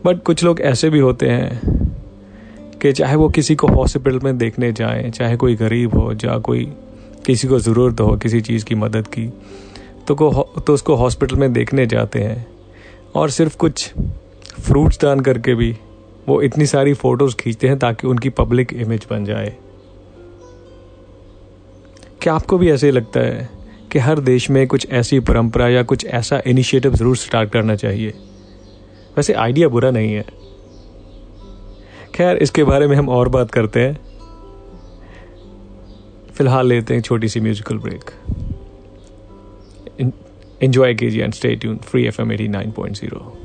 बट 0.05 0.23
कुछ 0.23 0.45
लोग 0.45 0.61
ऐसे 0.61 0.91
भी 0.91 0.99
होते 0.99 1.29
हैं 1.29 1.61
कि 2.83 2.93
चाहे 2.93 3.17
वो 3.17 3.29
किसी 3.29 3.55
को 3.55 3.67
हॉस्पिटल 3.67 4.21
में 4.21 4.39
देखने 4.39 4.73
जाएँ, 4.73 5.11
चाहे 5.11 5.37
कोई 5.37 5.55
गरीब 5.55 5.95
हो, 5.95 6.13
या 6.25 6.39
कोई 6.39 6.65
किसी 7.27 7.49
को 7.49 7.59
ज़रूरत 7.59 8.01
हो, 8.01 8.17
किसी 8.17 8.41
चीज़ 8.41 8.65
की 8.65 8.75
मदद 8.75 9.07
की 9.07 9.33
तो 10.09 10.15
को 10.15 10.31
तो 10.67 10.75
उसको 10.75 10.95
हॉस्पिटल 10.95 11.37
में 11.37 11.53
देखने 11.53 11.87
जाते 11.87 12.21
हैं। 12.21 12.47
और 13.15 13.31
सिर्फ़ 13.31 13.57
कुछ 13.57 13.93
फ्रूट्स 14.63 15.01
दान 15.01 15.21
करके 15.21 15.55
भी 15.55 15.77
वो 16.29 16.41
इतनी 16.43 16.67
सारी 16.67 16.93
फ़ोटोज़ 16.95 17.35
खींचते 17.37 17.69
हैं 17.69 17.79
ताकि 17.79 18.07
उनकी 18.07 18.31
पब्लिक 18.31 18.73
इमेज 18.75 19.07
बन 19.11 19.25
जाए। 19.25 19.55
क्या 22.23 22.35
आपको 22.35 22.59
भी 22.59 22.71
ऐसे 22.71 22.91
लगता 22.91 23.21
है 23.21 23.49
कि 23.93 23.99
हर 23.99 24.21
देश 24.21 24.49
में 24.51 24.67
कुछ 24.67 24.87
ऐसी 24.91 25.19
परंपरा 25.21 25.69
या 25.69 25.83
कुछ 25.83 26.05
ऐसा 26.07 26.41
इनिशिएटिव 26.47 26.95
ज़रूर 26.95 27.17
स्टार्ट 27.17 27.51
करना 27.53 27.77
चाहिए? 27.77 28.13
वैसे 29.17 29.33
आइडिया 29.35 29.69
बुरा 29.69 29.91
नहीं 29.91 30.15
है। 30.15 30.25
खैर, 32.15 32.37
इसके 32.37 32.65
बारे 32.65 32.87
में 32.87 32.97
हम 32.97 33.09
और 33.09 33.29
बात 33.29 33.51
करते 33.51 33.81
हैं। 33.81 33.99
फ़िलहाल 36.35 36.67
लेते 36.67 36.95
हैं 36.95 37.01
छोटी 37.03 37.29
सी 37.29 37.41
म्यूजिकल 37.41 37.79
ब्रेक 37.79 38.11
एंजॉय 40.63 40.95
कीजिए 40.95 41.25
and 41.25 41.35
stay 41.35 41.55
tune 41.57 41.77
free 41.85 42.05
F 42.07 42.21
M 42.23 42.33
eighty 42.33 42.49
nine 42.49 42.71
point 42.71 42.97
zero 42.97 43.42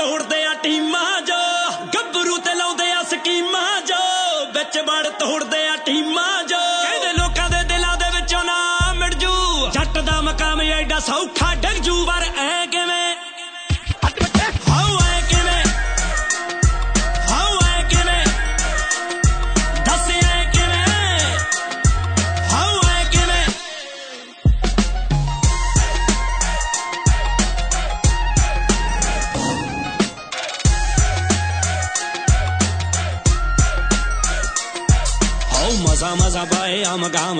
ਤੋੜਦੇ 0.00 0.44
ਆ 0.44 0.54
ਟੀਮਾਂ 0.54 1.20
ਜੋ 1.20 1.34
ਗੱਭਰੂ 1.94 2.36
ਤੇ 2.38 2.54
ਲਾਉਂਦੇ 2.54 2.92
ਆ 2.92 3.02
ਸਕੀਮਾਂ 3.02 3.80
ਜੋ 3.80 3.96
ਵਿੱਚ 4.52 4.78
ਵੜ 4.78 5.08
ਤੋੜਦੇ 5.08 5.68
ਆ 5.68 5.76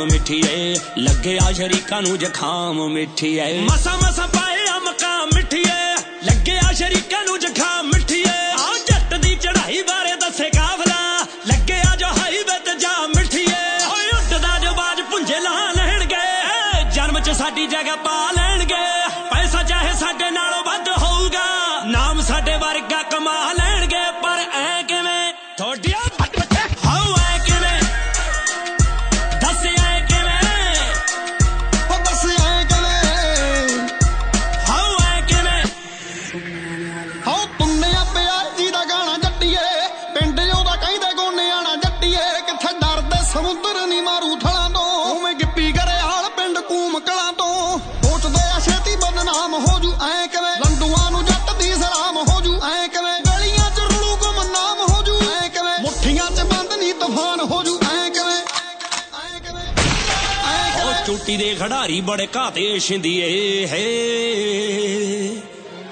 ਸ਼ਾਮ 0.02 0.10
ਮਿੱਠੀਏ 0.12 0.76
ਲੱਗਿਆ 0.98 1.52
ਸ਼ਰੀਕਾਂ 1.52 2.02
ਨੂੰ 2.02 2.18
ਜ਼ਖਾਮ 2.20 2.88
ਮਿੱਠੀਏ। 2.90 3.60
ਮਸਾ 3.62 3.96
ਮਸਾ 3.96 4.28
ਪਾਇਆ 4.28 4.80
ਮਕਾਮ 4.80 5.30
ਮਿੱਠੀਏ। 5.36 5.96
ਲੱਗਿਆ 6.24 6.74
ਸ਼ਰੀਕਾਂ 6.74 7.24
ਨੂੰ 7.24 7.40
ਜ਼ਖਾਮ 7.40 7.91
ਖਿਡਾਰੀ 61.62 62.02
ਬੜੇ 62.02 62.28
ਘਾਤੇ 62.36 62.80
ਛਿੰਦੀਏ 62.80 63.68
ਹੈ। 63.68 63.82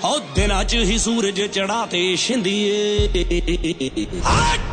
ਹੋ 0.03 0.19
ਦਿਨਾਂ 0.19 0.63
ਚ 0.63 0.75
ਹੀ 0.75 0.97
ਸੂਰਜ 0.97 1.41
ਚੜਾਤੇ 1.41 2.15
ਛਿੰਦੀਏ 2.15 3.07
ਹਾਂ 4.25 4.68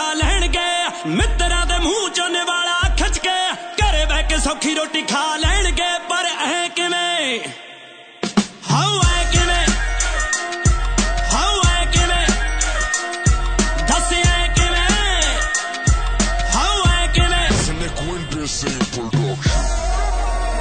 ਬਚਾ 0.00 0.12
ਲੈਣਗੇ 0.14 1.08
ਮਿੱਤਰਾਂ 1.08 1.64
ਦੇ 1.66 1.78
ਮੂੰਹ 1.78 2.08
ਚੋਂ 2.14 2.28
ਨਿਵਾਲਾ 2.28 2.78
ਖਿੱਚ 2.98 3.18
ਕੇ 3.18 3.30
ਘਰੇ 3.80 4.04
ਬਹਿ 4.04 4.22
ਕੇ 4.22 4.38
ਸੌਖੀ 4.38 4.74
ਰੋਟੀ 4.74 5.02
ਖਾ 5.02 5.24
ਲੈਣਗੇ 5.36 5.88
ਪਰ 6.08 6.26
ਐ 6.46 6.68
ਕਿਵੇਂ 6.68 7.38
ਹਾਉ 8.70 9.00
ਐ 9.00 9.24
ਕਿਵੇਂ 9.32 9.66
ਹਾਉ 11.32 11.60
ਐ 11.68 11.84
ਕਿਵੇਂ 11.84 12.26
ਦੱਸ 13.88 14.12
ਐ 14.12 14.46
ਕਿਵੇਂ 14.54 15.22
ਹਾਉ 16.54 16.82
ਐ 16.90 17.06
ਕਿਵੇਂ 17.06 17.48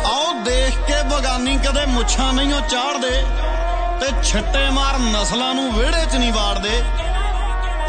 ਆਓ 0.05 0.33
ਦੇਖ 0.43 0.77
ਕੇ 0.87 1.01
ਬਗਾਨੀ 1.15 1.57
ਕਦੇ 1.57 1.85
ਮੁੱਛਾਂ 1.85 2.33
ਨਹੀਂ 2.33 2.53
ਉਹ 2.53 2.67
ਚਾੜਦੇ 2.69 3.21
ਤੇ 4.01 4.11
ਛੱਟੇ 4.23 4.69
ਮਾਰ 4.69 4.99
ਨਸਲਾਂ 4.99 5.53
ਨੂੰ 5.53 5.71
ਵਿਹੜੇ 5.73 6.05
'ਚ 6.05 6.15
ਨਹੀਂ 6.15 6.33
ਵਾੜਦੇ 6.33 6.81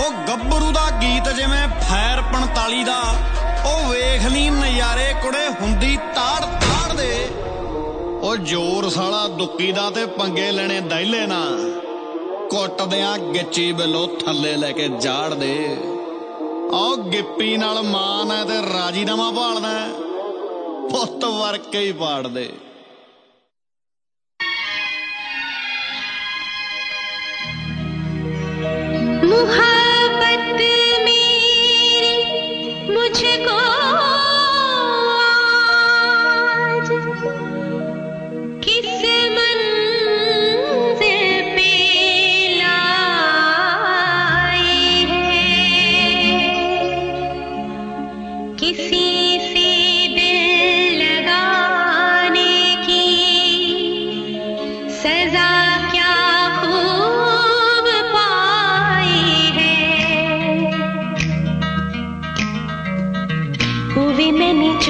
ਉਹ 0.02 0.12
ਗੱਭਰੂ 0.12 0.72
ਦਾ 0.72 0.90
ਗੀਤ 1.02 1.30
ਜਿਵੇਂ 1.30 1.68
ਫੈਰ 1.68 2.22
45 2.22 2.84
ਦਾ, 2.84 3.02
ਉਹ 3.66 3.90
ਵੇਖ 3.90 4.26
ਲਈ 4.26 4.50
ਨਜ਼ਾਰੇ 4.50 5.14
ਕੁੜੇ 5.24 5.48
ਹੁੰਦੀ 5.62 5.98
ਤਾੜ 6.16 6.46
ਤਾੜ 6.46 6.94
ਦੇ। 6.94 7.28
ਉਹ 8.22 8.36
ਜੋਰ 8.36 8.90
ਸਾਲਾ 8.90 9.28
ਦੁੱਕੀ 9.28 9.72
ਦਾ 9.72 9.90
ਤੇ 9.90 10.06
ਪੰਗੇ 10.06 10.52
ਲੈਣੇ 10.52 10.80
ਦਹਿਲੇ 10.80 11.26
ਨਾ 11.28 11.42
ਕੁੱਟਦਿਆਂ 12.50 13.18
ਗਿੱਚੀ 13.18 13.72
ਬਲੋ 13.72 14.08
ਥੱਲੇ 14.08 14.56
ਲੈ 14.58 14.72
ਕੇ 14.72 14.88
ਜਾੜ 14.88 15.34
ਦੇ। 15.34 15.78
ਆਹ 16.74 16.98
ਗਿੱਪੀ 16.98 17.58
ਨਾਲ 17.58 17.82
ਮਾਨ 17.82 18.32
ਐ 18.32 18.44
ਤੇ 18.44 18.62
ਰਾਜੀਨਾਮਾ 18.74 19.32
ਭਾਲਦਾ 19.32 19.70
ਪੁੱਤ 20.90 21.26
ਵਰਕੇ 21.26 21.80
ਹੀ 21.80 21.92
ਪਾੜ 21.92 22.28
ਦੇ। 22.28 22.54
Muhammad 29.24 29.81
मुझको 33.11 33.80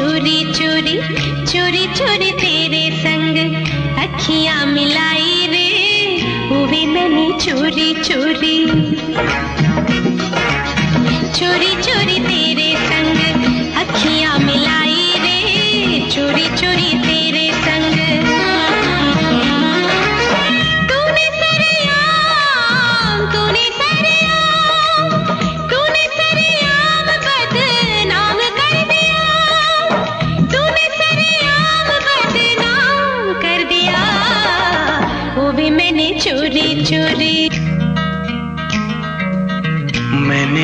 चोरी 0.02 0.54
चोरी 0.54 0.96
चोरी 1.46 1.86
चोरी 1.88 2.32
तेरे 2.32 2.98
संग। 2.98 3.38
अखियाँ 3.98 4.66
मिलाई 4.66 5.48
रे 5.48 5.68
हुए 6.50 6.86
मैंने 6.86 7.28
चोरी 7.40 7.94
चोरी। 7.94 8.58
चोरी 11.38 11.72
चोरी 11.82 12.20
तेरे 12.20 12.76
संग। 12.90 13.20
अखियाँ 13.76 14.38
मिलाई 14.40 15.14
रे, 15.18 15.40
चोरी 16.12 16.48
चोरी 16.58 17.01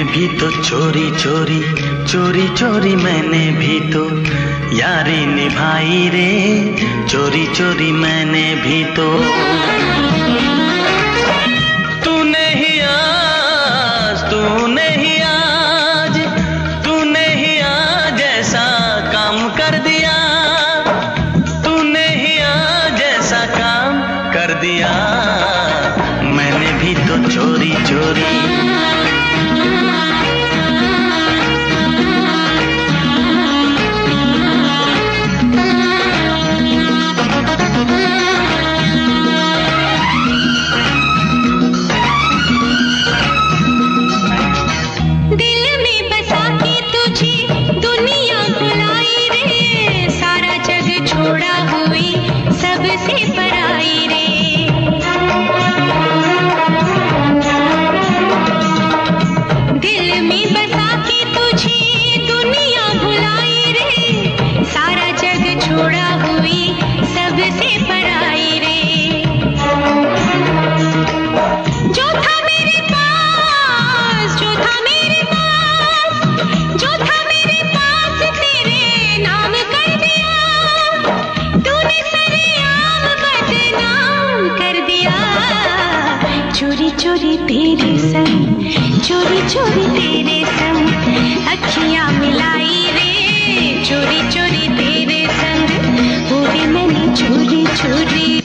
भी 0.07 0.27
तो 0.37 0.49
चोरी 0.63 1.09
चोरी 1.17 1.59
चोरी 2.05 2.47
चोरी 2.55 2.95
मैंने 2.95 3.45
भी 3.51 3.79
तो 3.93 4.03
यारी 4.77 5.25
निभाई 5.25 6.09
रे। 6.09 6.29
चोरी 7.09 7.45
चोरी 7.47 7.91
मैंने 7.91 8.45
भी 8.55 8.83
तो 8.95 9.07
सारा 64.67 65.09
जग 65.21 65.43
छोड़ा 65.61 66.07
हुई 66.23 66.61
सबसे 67.13 67.69
पराई 67.83 68.51
रे। 68.59 68.79
जो 71.95 72.07
था 72.15 72.35
मेरे 72.45 72.79
पास 72.91 74.35
जो 74.41 74.49
था 74.55 74.75
मेरे 74.87 75.21
पास 75.31 76.11
जो 76.81 76.91
था 77.03 77.17
मेरे 77.29 77.59
पास 77.75 78.21
तेरे 78.39 78.83
नाम 79.23 79.53
कर 79.73 79.89
दिया। 80.03 80.33
तूने 81.67 81.99
सरेआम 82.11 83.03
बदनाम 83.23 84.49
कर 84.59 84.75
दिया। 84.87 85.17
चोरी 86.51 86.89
चोरी 87.03 87.35
तेरे 87.47 87.93
संग, 88.09 88.45
चोरी 89.01 89.41
चोरी 89.49 89.87
तेरे 89.97 90.39
संग 90.51 90.87
अखियाँ 91.47 92.11
मिलाई 92.11 92.66
चोरी 93.87 94.21
चोरी 94.31 94.67
तेरे 94.77 95.27
संग। 95.31 95.69
वो 96.31 96.39
भी 96.51 96.65
मैंने 96.67 97.15
चोरी 97.15 97.65
चोरी। 97.65 98.36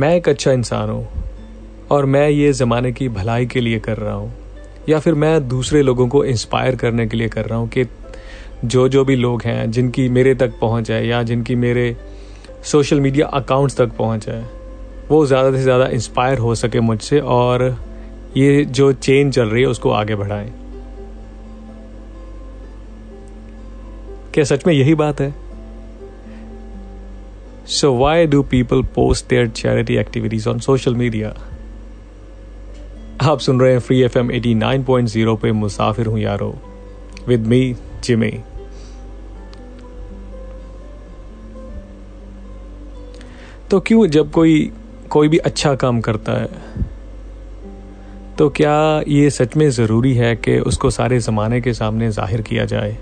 मैं 0.00 0.14
एक 0.16 0.28
अच्छा 0.28 0.52
इंसान 0.52 0.90
हूँ, 0.90 1.06
और 1.90 2.06
मैं 2.06 2.28
ये 2.28 2.52
ज़माने 2.52 2.92
की 2.92 3.08
भलाई 3.08 3.46
के 3.46 3.60
लिए 3.60 3.78
कर 3.78 3.96
रहा 3.96 4.12
हूँ, 4.14 4.32
या 4.88 4.98
फिर 4.98 5.14
मैं 5.14 5.48
दूसरे 5.48 5.82
लोगों 5.82 6.06
को 6.08 6.24
इंस्पायर 6.24 6.76
करने 6.76 7.06
के 7.06 7.16
लिए 7.16 7.28
कर 7.28 7.44
रहा 7.44 7.58
हूँ 7.58 7.68
कि 7.68 7.84
जो 8.64 8.88
जो 8.88 9.04
भी 9.04 9.16
लोग 9.16 9.42
हैं, 9.42 9.70
जिनकी 9.70 10.08
मेरे 10.08 10.34
तक 10.34 10.52
पहुँच 10.60 10.90
है 10.90 11.06
या 11.06 11.22
जिनकी 11.22 11.54
मेरे 11.56 11.96
सोशल 12.64 13.00
मीडिया 13.00 13.26
अकाउंट्स 13.26 13.76
तक 13.76 13.92
पहुँच 13.98 14.28
है 14.28 14.40
वो 15.10 15.24
ज़्यादा 15.26 15.50
से 15.52 15.62
ज़्यादा 15.62 15.86
इंस्पायर 15.88 16.38
हो 16.38 16.54
सके 16.54 16.80
मुझसे, 16.80 17.20
और 17.20 17.76
ये 18.36 18.64
जो 18.64 18.92
चेन 18.92 19.30
चल 19.30 19.48
रही 19.48 19.62
है, 19.62 19.68
उसको 19.68 19.90
आगे 19.90 20.16
बढ़ाएँ। 20.16 20.50
क्या 24.34 24.44
सच 24.44 24.66
में 24.66 24.74
यही 24.74 24.94
बात 24.94 25.20
है? 25.20 25.34
So 27.70 27.92
why 27.94 28.26
do 28.26 28.42
people 28.42 28.82
post 28.82 29.28
their 29.28 29.48
charity 29.48 29.96
activities 29.96 30.48
on 30.48 30.58
social 30.58 30.94
media 30.94 31.34
आप 33.22 33.38
सुन 33.38 33.60
रहे 33.60 33.72
हैं 33.72 33.78
free 33.78 34.00
F 34.02 34.18
M 34.18 34.30
eighty 34.30 34.54
nine 34.54 34.84
point 34.84 35.08
zero 35.08 35.36
पे 35.36 35.52
मुसाफिर 35.52 36.06
हूँ 36.06 36.18
यारो 36.18 36.54
विद 37.28 37.46
मी 37.46 37.76
जिमी 38.04 38.32
तो 43.70 43.80
क्यों 43.80 44.06
जब 44.06 44.30
कोई 44.30 44.72
कोई 45.10 45.28
भी 45.28 45.38
अच्छा 45.38 45.74
काम 45.74 46.00
करता 46.00 46.32
है 46.32 46.48
तो 48.38 48.48
क्या 48.48 49.02
ये 49.08 49.30
सच 49.30 49.56
में 49.56 49.70
ज़रूरी 49.70 50.14
है 50.14 50.36
कि 50.36 50.58
उसको 50.58 50.90
सारे 50.90 51.20
ज़माने 51.20 51.60
के 51.60 51.72
सामने 51.72 52.10
ज़ाहिर 52.10 52.42
किया 52.42 52.64
जाए? 52.64 52.98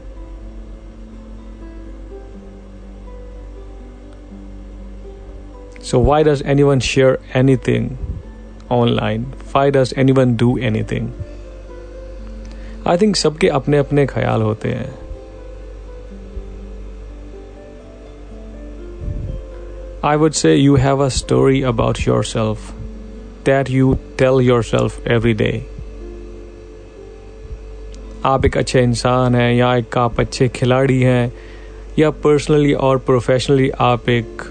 So, 5.87 5.99
why 5.99 6.23
does 6.23 6.41
anyone 6.41 6.79
share 6.79 7.19
anything 7.33 7.97
online? 8.69 9.25
Why 9.51 9.69
does 9.69 9.93
anyone 9.97 10.35
do 10.35 10.57
anything? 10.57 11.11
I 12.85 12.97
think 12.97 13.15
सबके 13.15 13.47
अपने 13.47 13.77
अपने 13.77 14.05
ख्याल 14.05 14.41
होते 14.41 14.69
हैं 14.69 14.91
I 20.03 20.15
would 20.17 20.35
say 20.35 20.57
you 20.57 20.75
have 20.75 20.99
a 20.99 21.09
story 21.09 21.61
about 21.61 22.05
yourself 22.05 22.73
that 23.45 23.69
you 23.69 23.99
tell 24.17 24.41
yourself 24.41 24.97
every 25.07 25.33
day. 25.33 25.61
आप 28.25 28.45
एक 28.45 28.57
अच्छे 28.57 28.81
इंसान 28.81 29.35
हैं 29.35 29.53
या 29.53 29.75
एक 29.75 29.97
आप 29.97 30.19
अच्छे 30.19 30.47
खिलाड़ी 30.49 31.01
हैं 31.01 31.33
या 31.99 32.09
पर्सनली 32.25 32.73
और 32.73 32.97
प्रोफेशनली 32.97 33.69
आप 33.69 34.09
एक 34.09 34.41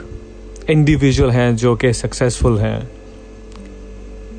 इंडिविजुअल 0.69 1.31
हैं 1.31 1.55
जो 1.55 1.75
कि 1.75 1.91
सक्सेसफुल 1.93 2.57
हैं, 2.59 2.89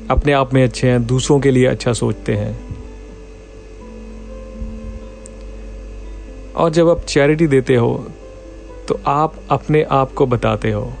अपने 0.09 0.31
आप 0.31 0.53
में 0.53 0.63
अच्छे 0.63 0.89
हैं, 0.89 1.05
दूसरों 1.07 1.39
के 1.39 1.51
लिए 1.51 1.65
अच्छा 1.65 1.93
सोचते 1.93 2.33
हैं। 2.33 2.57
और 6.55 6.69
जब 6.69 6.89
आप 6.89 7.01
चैरिटी 7.01 7.47
देते 7.47 7.75
हो 7.75 7.93
तो 8.87 8.99
आप 9.07 9.35
अपने 9.49 9.83
आप 9.83 10.13
को 10.13 10.25
बताते 10.25 10.71
हो 10.71 10.93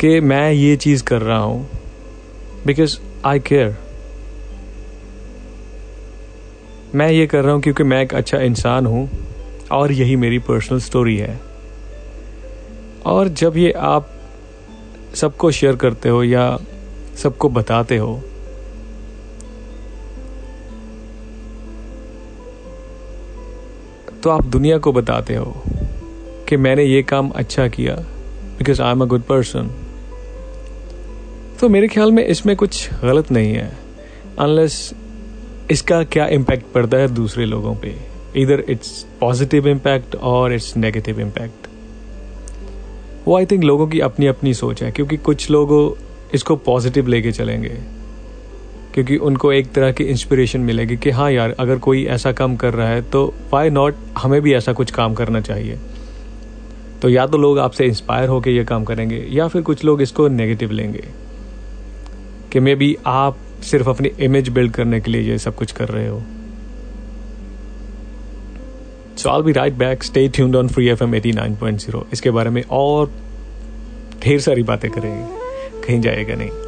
कि 0.00 0.20
मैं 0.20 0.50
ये 0.52 0.76
चीज़ 0.76 1.04
कर 1.04 1.22
रहा 1.22 1.38
हूँ 1.38 1.68
बिकॉज़ 2.66 2.98
आई 3.24 3.38
केयर 3.38 3.76
मैं 6.94 7.10
ये 7.10 7.26
कर 7.26 7.44
रहा 7.44 7.52
हूँ 7.54 7.62
क्योंकि 7.62 7.82
मैं 7.82 8.02
एक 8.02 8.14
अच्छा 8.14 8.38
इंसान 8.38 8.86
हूँ 8.86 9.08
और 9.72 9.92
यही 9.92 10.16
मेरी 10.16 10.38
पर्सनल 10.38 10.80
स्टोरी 10.80 11.16
है। 11.16 11.47
और 13.06 13.28
जब 13.28 13.56
ये 13.56 13.72
आप 13.72 14.10
सबको 15.14 15.50
शेयर 15.50 15.76
करते 15.76 16.08
हो 16.08 16.24
या 16.24 16.58
सबको 17.16 17.48
बताते 17.48 17.96
हो 17.96 18.22
तो 24.22 24.30
आप 24.30 24.44
दुनिया 24.44 24.78
को 24.78 24.92
बताते 24.92 25.34
हो 25.34 25.62
कि 26.48 26.56
मैंने 26.56 26.84
ये 26.84 27.02
काम 27.02 27.28
अच्छा 27.28 27.68
किया 27.68 27.94
because 28.58 28.82
I 28.82 28.92
am 28.92 29.02
a 29.02 29.04
good 29.04 29.22
person 29.22 29.70
तो 31.60 31.68
मेरे 31.68 31.88
ख्याल 31.88 32.12
में 32.12 32.26
इसमें 32.26 32.56
कुछ 32.56 32.90
गलत 32.92 33.30
नहीं 33.30 33.52
है 33.52 33.78
अनलेस 34.38 34.94
इसका 35.70 36.04
क्या 36.04 36.26
इम्पैक्ट 36.26 36.72
पड़ता 36.72 36.96
है 36.96 37.08
दूसरे 37.08 37.44
लोगों 37.44 37.74
पे. 37.74 37.96
इधर 38.36 38.64
इट्स 38.68 39.06
पॉजिटिव 39.20 39.68
इम्पैक्ट 39.68 40.16
और 40.16 40.52
इट्स 40.52 40.76
नेगेटिव 40.76 41.20
इम्पैक्ट 41.20 41.67
वो 43.28 43.36
आई 43.36 43.46
थिंक 43.46 43.64
लोगों 43.64 43.86
की 43.86 43.98
अपनी 44.00 44.26
अपनी 44.26 44.52
सोच 44.54 44.82
है, 44.82 44.90
क्योंकि 44.90 45.16
कुछ 45.18 45.50
लोग 45.50 45.72
इसको 46.34 46.54
पॉजिटिव 46.58 47.08
लेके 47.08 47.32
चलेंगे, 47.32 47.68
क्योंकि 48.94 49.16
उनको 49.18 49.52
एक 49.52 49.72
तरह 49.72 49.92
की 49.92 50.04
इंस्पिरेशन 50.04 50.60
मिलेगी 50.60 50.96
कि 50.96 51.10
हाँ 51.10 51.30
यार, 51.32 51.54
अगर 51.60 51.78
कोई 51.78 52.04
ऐसा 52.06 52.32
काम 52.32 52.56
कर 52.56 52.74
रहा 52.74 52.88
है 52.88 53.02
तो 53.02 53.24
वाई 53.52 53.70
नॉट 53.70 53.96
हमें 54.18 54.40
भी 54.42 54.54
ऐसा 54.54 54.72
कुछ 54.72 54.90
काम 54.90 55.14
करना 55.14 55.40
चाहिए। 55.40 55.78
तो 57.02 57.08
या 57.08 57.26
तो 57.26 57.38
लोग 57.38 57.58
आपसे 57.58 57.86
इंस्पायर 57.86 58.28
होकर 58.28 58.50
ये 58.50 58.64
काम 58.64 58.84
करेंगे, 58.84 59.24
या 59.30 59.48
फिर 59.48 59.62
कुछ 59.62 59.84
लोग 59.84 60.02
इसको 60.02 60.28
नेगेटिव 60.30 60.70
लेंगे, 60.72 61.04
कि 62.52 62.60
मे 62.60 62.74
बी 62.74 62.96
आप 63.06 63.38
सिर्फ़ 63.64 63.88
अपनी 63.90 64.10
इमेज 64.20 64.48
बिल्ड 64.48 64.72
करने 64.72 65.00
के 65.00 65.10
लिए 65.10 65.30
ये 65.30 65.38
सब 65.38 65.54
कुछ 65.54 65.72
कर 65.72 65.88
रहे 65.88 66.08
हो। 66.08 66.22
So 69.18 69.28
all 69.28 69.42
be 69.42 69.52
right 69.52 69.74
back 69.74 70.02
stay 70.04 70.26
tuned 70.28 70.56
on 70.56 70.68
free 70.68 70.88
F 70.88 71.02
M 71.04 71.14
eighty 71.14 71.32
nine 71.32 71.54
point 71.56 71.78
zero 71.78 72.06
इसके 72.12 72.30
बारे 72.30 72.50
में 72.50 72.62
और 72.70 73.10
ढेर 74.22 74.40
सारी 74.40 74.62
बातें 74.62 74.90
करेंगे। 74.90 75.24
कहीं 75.86 76.00
जाएगा 76.00 76.34
नहीं। 76.34 76.67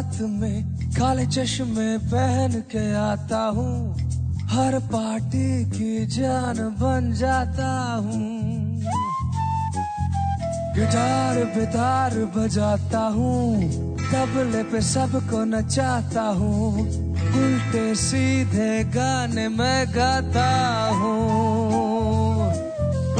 रात 0.00 0.20
में 0.32 0.64
काले 0.96 1.24
चश्मे 1.26 1.86
पहन 2.08 2.52
के 2.72 2.84
आता 2.96 3.40
हूँ। 3.46 3.96
हर 4.48 4.78
पार्टी 4.92 5.64
की 5.64 6.06
जान 6.06 6.56
बन 6.80 7.12
जाता 7.12 7.68
हूँ। 8.00 8.80
गिटार, 10.76 11.36
बितार 11.56 12.16
बजाता 12.36 13.00
हूँ। 13.12 13.60
तबले 14.00 14.62
पे 14.62 14.80
सबको 14.80 15.44
नचाता 15.44 16.22
हूँ। 16.22 16.80
उल्टे 17.36 17.94
सीधे 17.94 18.72
गाने 18.96 19.48
मैं 19.48 19.86
गाता 19.88 20.48
हूँ। 20.96 21.20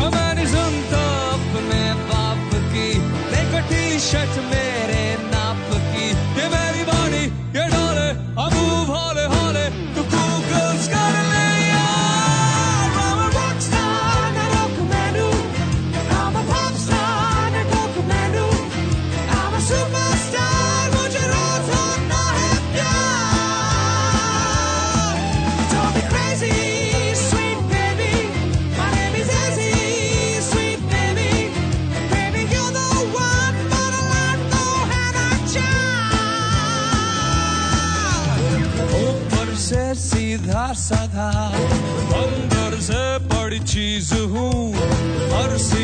नहीं 0.01 0.47
सुनता 0.47 1.05
अपने 1.28 1.83
बाप 2.09 2.51
की, 2.72 2.89
देखो 3.31 3.68
टी 3.68 3.99
शर्ट 4.01 4.45
मेरे 4.45 5.20
का 41.21 41.29
अंदर 42.21 42.79
से 42.81 43.03
बड़ी 43.33 43.59
चीज़ 43.73 44.14
हूँ 44.33 44.53
हर 45.33 45.57
से 45.68 45.80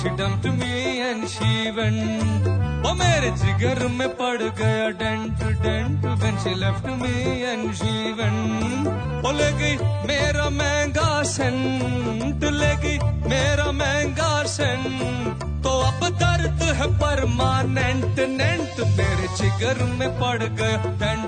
she 0.00 0.08
dumped 0.10 0.44
me 0.58 1.00
and 1.00 1.28
she 1.28 1.70
went. 1.76 2.46
वो 2.82 2.90
मेरे 2.94 3.30
जिगर 3.40 3.78
में 3.98 4.08
पड़ 4.16 4.42
गया 4.58 4.88
dent 5.00 5.42
dent 5.62 6.04
when 6.20 6.36
she 6.42 6.52
left 6.62 6.86
me 7.00 7.14
and 7.52 7.66
she 7.78 7.94
went. 8.18 8.86
वो 9.24 9.30
ले 9.38 9.50
गई 9.60 9.74
मेरा 10.08 10.48
महँगा 10.58 11.22
सेंट, 11.32 12.44
ले 12.60 12.74
गई 12.84 12.98
मेरा 13.28 13.70
महँगा 13.80 14.32
सेंट 14.54 15.42
तो 15.64 15.70
अब 15.88 16.00
दर्द 16.22 16.62
है 16.78 16.86
परमानेंट, 17.00 18.18
नेंट 18.38 18.80
मेरे 18.98 19.26
जिगर 19.38 19.84
में 19.98 20.10
पड़ 20.20 20.42
गया 20.42 20.78
डेंट 21.02 21.27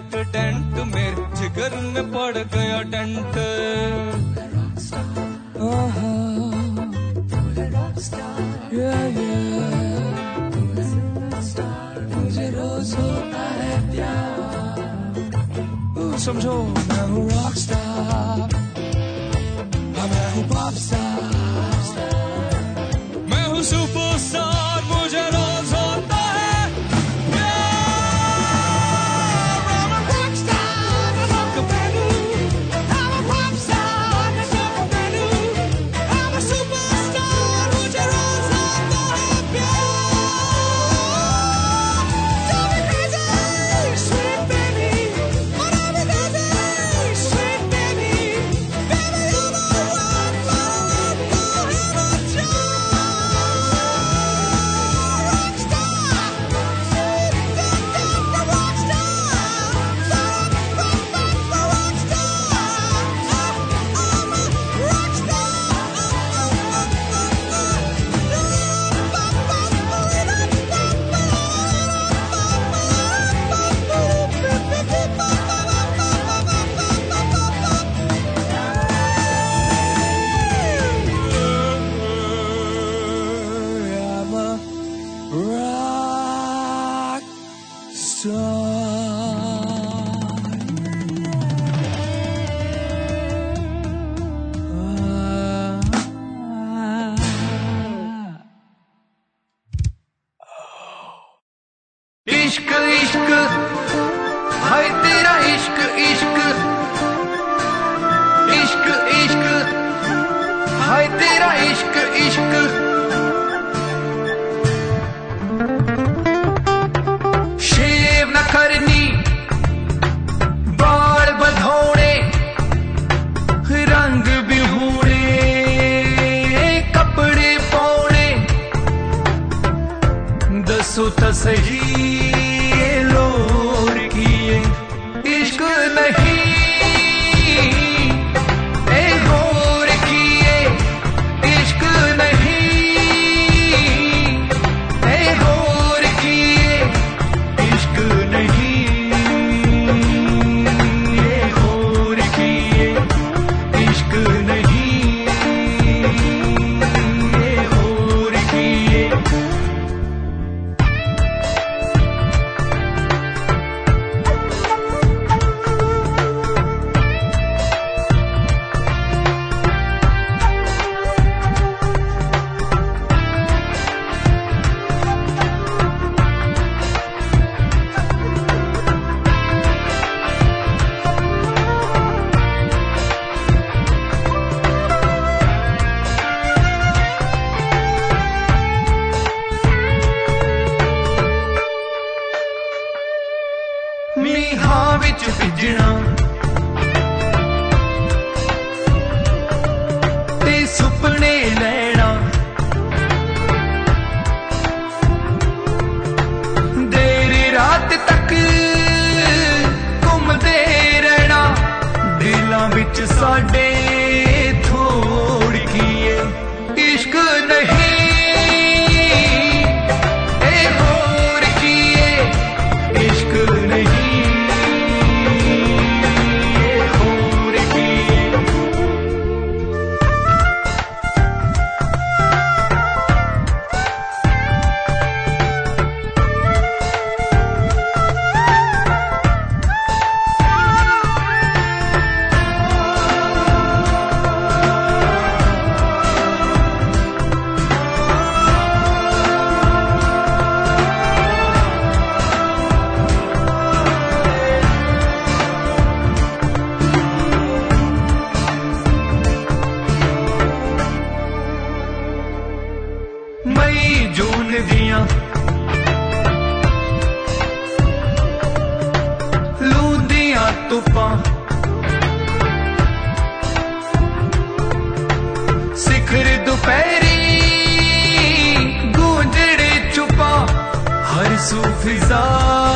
ਹਰ 281.40 282.69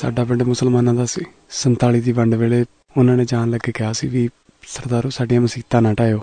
ਸਾਡਾ 0.00 0.24
ਪਿੰਡ 0.24 0.42
ਮੁਸਲਮਾਨਾਂ 0.42 0.94
ਦਾ 0.94 1.06
ਸੀ। 1.06 1.24
47 1.50 2.00
ਦੀ 2.00 2.12
ਵੰਡ 2.12 2.34
ਵੇਲੇ 2.34 2.64
ਉਹਨਾਂ 2.96 3.16
ਨੇ 3.16 3.24
ਜਾਣ 3.24 3.50
ਲੱਗੇ 3.50 3.72
ਕਿਹਾ 3.72 3.92
ਸੀ 3.92 4.08
ਵੀ, 4.08 4.30
ਸਰਦਾਰੋ, 4.68 5.10
ਸਾਡੀਆਂ 5.10 5.40
ਮਸੀਤਾਂ 5.40 5.82
ਨਾ 5.82 5.94
ਢਾਇਓ। 5.94 6.18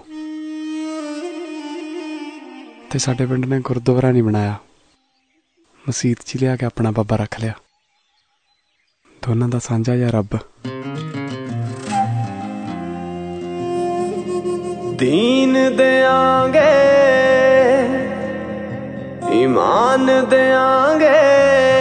ਤੇ 2.91 2.99
ਸਾਡੇ 2.99 3.25
ਪਿੰਡ 3.25 3.45
ਨੇ 3.45 3.59
ਗੁਰਦੁਆਰਾ 3.59 4.11
ਨਹੀਂ 4.11 4.23
ਬਣਾਇਆ। 4.23 4.55
ਮਸੀਤ 5.89 6.17
'ਚ 6.25 6.37
ਲਿਆ 6.37 6.55
ਕੇ 6.55 6.65
ਆਪਣਾ 6.65 6.91
ਬਾਬਾ 6.91 7.15
ਰੱਖ 7.15 7.39
ਲਿਆ। 7.39 7.53
ਦੋਨਾਂ 9.27 9.49
ਦਾ 9.49 9.59
ਸਾਂਝਾ 9.59 9.95
ਯਾ 9.95 10.09
ਰੱਬ। 10.09 10.39
ਦੀਨ 14.99 15.53
ਦੇਾਂਗੇ 15.53 16.73
ਇਮਾਨ 19.43 20.05
ਦੇਾਂਗੇ 20.29 21.76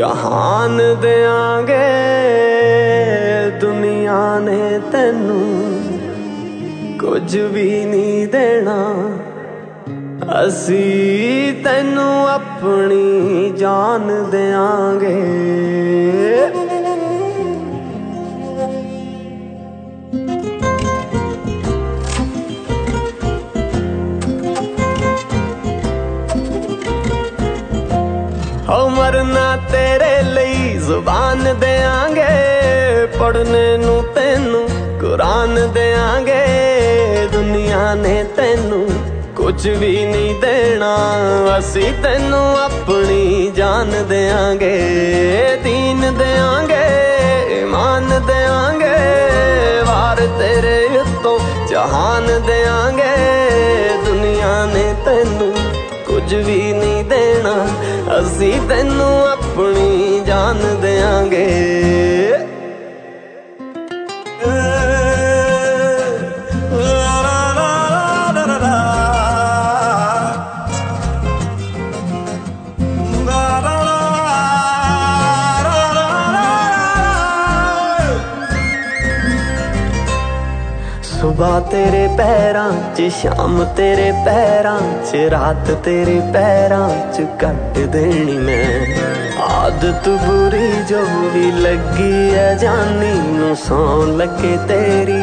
ਜਹਾਨ 0.00 0.76
ਦੇਾਂਗੇ 1.00 1.78
ਦੁਨੀਆ 3.60 4.38
ਨੇ 4.38 4.80
ਤੈਨੂੰ 4.92 5.80
ਕੁਝ 6.98 7.36
ਵੀ 7.36 7.84
ਨਹੀਂ 7.84 8.26
ਦੇਣਾ। 8.28 8.78
ਅਸੀਂ 10.46 11.52
ਤੈਨੂੰ 11.64 12.28
ਆਪਣੀ 12.28 13.50
ਜਾਨ 13.50 14.30
ਦੇਾਂਗੇ 14.30 15.18
ਤੇਰੇ 29.72 30.22
ਲਈ 30.24 30.76
ਜ਼ੁਬਾਨ 30.78 31.54
ਦੇਾਂਗੇ 31.60 33.06
ਪੜਨੇ 33.18 33.76
ਨੂੰ 33.76 34.02
ਤੈਨੂੰ, 34.14 34.66
ਕੁਰਾਨ 35.00 35.68
ਦੇਾਂਗੇ 35.72 36.44
ਦੁਨੀਆ 37.32 37.94
ਨੇ 37.94 38.22
ਤੈਨੂੰ 38.36 38.86
ਕੁਝ 39.36 39.68
ਵੀ 39.68 40.04
ਨਹੀਂ 40.06 40.34
ਦੇਣਾ, 40.40 40.96
ਅਸੀਂ 41.58 41.92
ਤੈਨੂੰ 42.02 42.44
ਆਪਣੀ 42.58 43.50
ਜਾਨ 43.56 43.90
ਦੇਾਂਗੇ 44.08 44.76
ਦੀਨ 45.64 46.00
ਦੇਾਂਗੇ 46.18 46.84
ਈਮਾਨ 47.60 48.08
ਦੇਾਂਗੇ 48.26 48.94
ਵਾਰ 49.86 50.26
ਤੇਰੇ 50.38 50.86
ਉੱਤੋਂ 50.98 51.38
ਜਹਾਨ 51.70 52.26
ਦੇਾਂਗੇ 52.46 53.14
ਦੁਨੀਆ 54.06 54.64
ਨੇ 54.74 54.94
ਤੈਨੂੰ 55.04 55.52
ਕੁਝ 56.06 56.34
ਵੀ 56.34 56.72
ਨਹੀਂ 56.72 57.04
ਦੇਣਾ, 57.04 57.54
ਅਸੀਂ 58.18 58.60
ਤੈਨੂੰ 58.68 59.12
ਆਪਣੀ 59.60 60.20
ਜਾਨ 60.26 60.58
ਦੇਾਂਗੇ 60.80 61.46
ਸੁਬਾ 81.02 81.58
ਤੇਰੇ 81.60 82.06
ਪੈਰਾਂ 82.16 82.70
'ਚ, 82.96 83.10
ਸ਼ਾਮ 83.12 83.64
ਤੇਰੇ 83.76 84.10
ਪੈਰਾਂ 84.24 84.80
'ਚ, 85.04 85.16
ਰਾਤ 85.30 85.70
ਤੇਰੇ 85.84 86.20
ਪੈਰਾਂ 86.32 86.88
'ਚ 87.12 87.26
ਕੱਟ 87.40 87.78
ਦੇਣੀ 87.78 88.38
ਮੈਂ। 88.38 89.19
ਆਦਤ 89.60 90.08
ਬੁਰੀ 90.08 90.70
ਜੋ 90.88 91.00
ਵੀ 91.34 91.50
ਲੱਗੀ 91.50 92.34
ਐ 92.34 92.54
ਜਾਨੀ 92.54 93.12
ਨੂੰ 93.38 93.56
ਸੌਣ 93.56 94.16
ਲੱਗੇ 94.16 94.56
ਤੇਰੀ, 94.68 95.22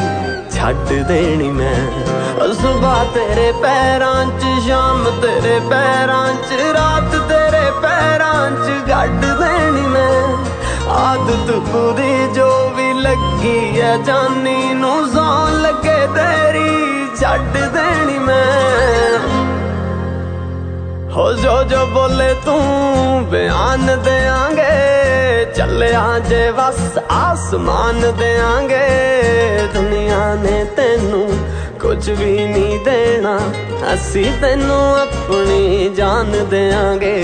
ਛੱਡ 0.52 0.94
ਦੇਣੀ 1.08 1.50
ਮੈਂ। 1.52 2.54
ਸੁਬਾ 2.54 3.06
ਤੇਰੇ 3.14 3.52
ਪੈਰਾਂ 3.52 4.26
'ਚ, 4.26 4.44
ਸ਼ਾਮ 4.66 5.04
ਤੇਰੇ 5.22 5.60
ਪੈਰਾਂ 5.70 6.28
'ਚ, 6.34 6.60
ਰਾਤ 6.74 7.16
ਤੇਰੇ 7.30 7.72
ਪੈਰਾਂ 7.82 8.50
'ਚ, 8.52 8.90
ਗੱਡ 8.90 9.26
ਦੇਣੀ 9.26 9.82
ਮੈਂ। 9.82 10.38
ਆਦਤ 10.90 11.52
ਬੁਰੀ 11.52 12.28
ਜੋ 12.36 12.70
ਵੀ 12.70 12.94
ਲੱਗੀ 12.94 13.80
ਐ 13.80 13.98
ਜਾਨੀ 13.98 14.74
ਨੂੰ 14.74 15.08
ਸੌਣ 15.14 15.62
ਲੱਗੇ 15.62 16.08
ਤੇਰੀ, 16.16 17.08
ਛੱਡ 17.20 17.58
ਦੇਣੀ 17.74 18.18
ਮੈਂ। 18.20 19.37
ਹੋ 21.18 21.32
ਜੋ 21.34 21.52
ਜੋ 21.64 21.86
ਬੋਲੇ 21.86 22.34
ਤੂੰ, 22.46 23.24
ਬਿਆਨ 23.26 23.86
ਦੇਾਂਗੇ 24.04 25.46
ਚੱਲਿਆ 25.56 26.20
ਜੇ 26.20 26.50
ਵਸ, 26.50 26.98
ਆਸਮਾਨ 27.12 28.02
ਦੇਾਂਗੇ 28.20 28.88
ਦੁਨੀਆ 29.74 30.34
ਨੇ 30.34 30.64
ਤੈਨੂੰ 30.76 31.30
ਕੁਝ 31.80 32.10
ਵੀ 32.10 32.46
ਨਹੀਂ 32.48 32.80
ਦੇਣਾ, 32.86 33.38
ਅਸੀਂ 33.94 34.32
ਤੈਨੂੰ 34.42 34.80
ਆਪਣੀ 34.98 35.90
ਜਾਨ 35.90 36.46
ਦੇਾਂਗੇ 36.50 37.16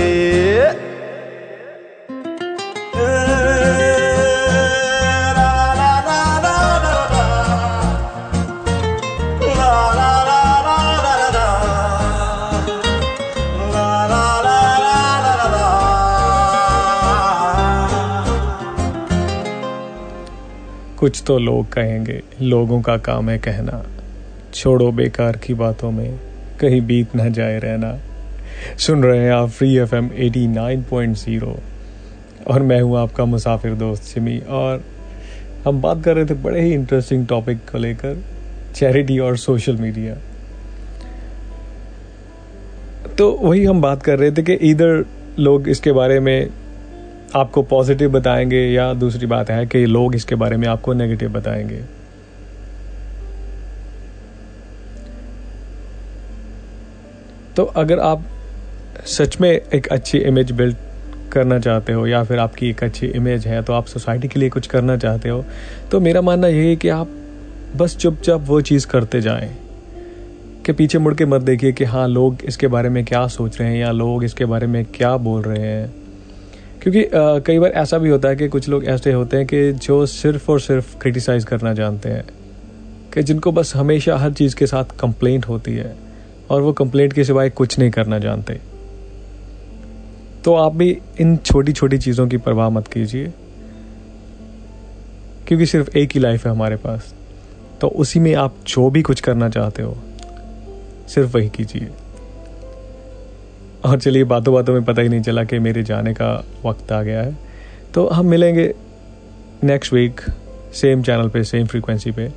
कुछ 20.98 21.22
तो 21.26 21.38
लोग 21.38 21.72
कहेंगे, 21.72 22.20
लोगों 22.40 22.80
का 22.82 22.96
काम 22.96 23.30
है 23.30 23.38
कहना। 23.38 23.84
छोड़ो 24.54 24.90
बेकार 24.92 25.36
की 25.36 25.54
बातों 25.54 25.90
में, 25.90 26.18
कहीं 26.60 26.80
बीत 26.86 27.14
ना 27.16 27.28
जाए 27.28 27.58
रहना। 27.58 27.98
सुन 28.78 29.02
रहे 29.02 29.18
हैं 29.18 29.32
आप 29.32 29.48
free 29.48 29.76
F 29.76 29.94
M 29.94 30.10
eighty 30.16 30.46
nine 30.48 30.82
point 30.82 31.16
zero 31.16 31.56
और 32.46 32.62
मैं 32.62 32.80
हूँ 32.80 32.98
आपका 32.98 33.24
मुसाफिर 33.24 33.74
दोस्त 33.74 34.02
सिमी 34.02 34.38
और 34.38 34.84
हम 35.66 35.80
बात 35.82 36.02
कर 36.04 36.14
रहे 36.16 36.26
थे 36.26 36.34
बड़े 36.42 36.60
ही 36.60 36.72
इंटरेस्टिंग 36.72 37.26
टॉपिक 37.26 37.58
को 37.72 37.78
लेकर 37.78 38.22
चैरिटी 38.74 39.18
और 39.18 39.36
सोशल 39.36 39.76
मीडिया 39.76 40.14
तो 43.18 43.30
वही 43.42 43.64
हम 43.64 43.80
बात 43.82 44.02
कर 44.02 44.18
रहे 44.18 44.30
थे 44.30 44.42
कि 44.42 44.52
इधर 44.70 45.04
लोग 45.38 45.68
इसके 45.68 45.92
बारे 45.92 46.20
में 46.20 46.48
आपको 47.36 47.62
पॉजिटिव 47.62 48.10
बताएँगे 48.12 48.56
या 48.56 48.94
दूसरी 48.94 49.26
बात 49.26 49.50
है 49.50 49.66
कि 49.66 49.86
लोग 49.86 50.14
इसके 50.14 50.34
बारे 50.34 50.56
में 50.56 50.68
आपको 50.68 50.92
नेगेटिव 50.92 51.32
बताएँगे? 51.32 51.84
तो 57.56 57.64
अगर 57.64 57.98
आप 57.98 58.24
सच 59.06 59.40
में 59.40 59.50
एक 59.50 59.86
अच्छी 59.86 60.18
इमेज 60.18 60.50
बिल्ड 60.52 60.76
करना 61.32 61.58
चाहते 61.58 61.92
हो 61.92 62.06
या 62.06 62.24
फिर 62.24 62.38
आपकी 62.38 62.70
एक 62.70 62.84
अच्छी 62.84 63.06
इमेज 63.06 63.46
है 63.46 63.62
तो 63.62 63.72
आप 63.72 63.86
सोसाइटी 63.86 64.28
के 64.28 64.40
लिए 64.40 64.48
कुछ 64.48 64.66
करना 64.66 64.96
चाहते 64.96 65.28
हो 65.28 65.44
तो 65.90 66.00
मेरा 66.00 66.20
मानना 66.20 66.48
यही 66.48 66.68
है 66.68 66.76
कि 66.76 66.88
आप 66.88 67.08
बस 67.76 67.96
चुपचाप 67.96 68.40
वो 68.40 68.60
चीज़ 68.60 68.86
करते 68.86 69.20
जाएँ 69.20 69.56
कि 70.66 70.72
पीछे 70.72 70.98
मुड़ 70.98 71.14
के 71.14 71.26
मत 71.26 71.42
देखिए 71.42 71.72
कि 71.72 71.84
हाँ 71.84 72.08
लोग 72.08 72.38
इसके 72.44 72.68
बारे 72.68 72.88
में 72.88 73.04
क्या 73.04 73.26
सोच 73.26 73.60
रहे 73.60 73.70
हैं 73.70 73.78
या 73.78 73.90
लोग 73.92 74.24
इसके 74.24 74.44
बारे 74.44 74.66
में 74.66 74.84
क्या 74.84 75.16
बोल 75.16 75.42
रहे 75.42 75.62
हैं। 75.62 76.03
क्योंकि 76.84 77.04
कई 77.46 77.58
बार 77.58 77.70
ऐसा 77.72 77.98
भी 77.98 78.08
होता 78.08 78.28
है 78.28 78.36
कि 78.36 78.48
कुछ 78.48 78.68
लोग 78.68 78.84
ऐसे 78.84 79.12
होते 79.12 79.36
हैं 79.36 79.46
कि 79.46 79.72
जो 79.74 80.04
सिर्फ़ 80.06 80.50
और 80.52 80.60
सिर्फ़ 80.60 80.96
क्रिटिसाइज 80.98 81.44
करना 81.44 81.72
जानते 81.72 82.08
हैं, 82.08 82.24
कि 83.14 83.22
जिनको 83.22 83.52
बस 83.52 83.72
हमेशा 83.76 84.16
हर 84.16 84.32
चीज़ 84.32 84.56
के 84.56 84.66
साथ 84.66 84.84
कंप्लेंट 85.00 85.46
होती 85.48 85.74
है 85.74 85.94
और 86.50 86.62
वो 86.62 86.72
कंप्लेंट 86.72 87.12
के 87.12 87.24
सिवाय 87.24 87.50
कुछ 87.50 87.78
नहीं 87.78 87.90
करना 87.90 88.18
जानते। 88.18 88.58
तो 90.44 90.54
आप 90.54 90.74
भी 90.74 90.90
इन 91.20 91.36
छोटी 91.36 91.72
छोटी 91.72 91.98
चीज़ों 91.98 92.28
की 92.28 92.36
परवाह 92.38 92.70
मत 92.70 92.88
कीजिए, 92.88 93.32
क्योंकि 95.46 95.66
सिर्फ़ 95.66 95.96
एक 95.98 96.12
ही 96.14 96.20
लाइफ 96.20 96.46
है 96.46 96.52
हमारे 96.52 96.76
पास। 96.76 97.14
तो 97.80 97.88
उसी 97.88 98.20
में 98.20 98.34
आप 98.34 98.56
जो 98.66 98.90
भी 98.90 99.02
कुछ 99.02 99.20
करना 99.20 99.48
चाहते 99.48 99.82
हो, 99.82 99.96
सिर्फ़ 101.08 101.36
वही 101.36 101.48
कीजिए। 101.48 101.88
और 103.84 103.98
चलिए 104.00 104.24
बातों 104.24 104.54
बातों 104.54 104.74
में 104.74 104.84
पता 104.84 105.02
ही 105.02 105.08
नहीं 105.08 105.22
चला 105.22 105.44
कि 105.44 105.58
मेरे 105.58 105.82
जाने 105.82 106.12
का 106.14 106.32
वक्त 106.64 106.92
आ 106.92 107.02
गया 107.02 107.22
है। 107.22 107.36
तो 107.94 108.06
हम 108.08 108.26
मिलेंगे 108.26 108.72
नेक्स्ट 109.64 109.92
वीक 109.92 110.20
सेम 110.74 111.02
चैनल 111.02 111.28
पे 111.28 111.42
सेम 111.44 111.66
फ्रीक्वेंसी 111.66 112.10
पे। 112.10 112.28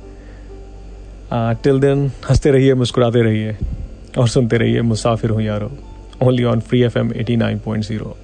टिल 1.62 1.80
देन 1.80 2.10
हँसते 2.30 2.50
रहिए, 2.50 2.74
मुस्कुराते 2.74 3.22
रहिए 3.22 3.56
और 4.18 4.28
सुनते 4.28 4.56
रहिए 4.56 4.82
मुसाफिर 4.82 5.30
हूँ 5.30 5.42
यारो 5.42 5.70
only 6.22 6.44
on 6.44 6.60
free 6.60 6.82
F 6.82 6.98
M 6.98 7.12
eighty 7.14 7.36
nine 7.36 7.58
point 7.58 7.84
zero 7.84 8.16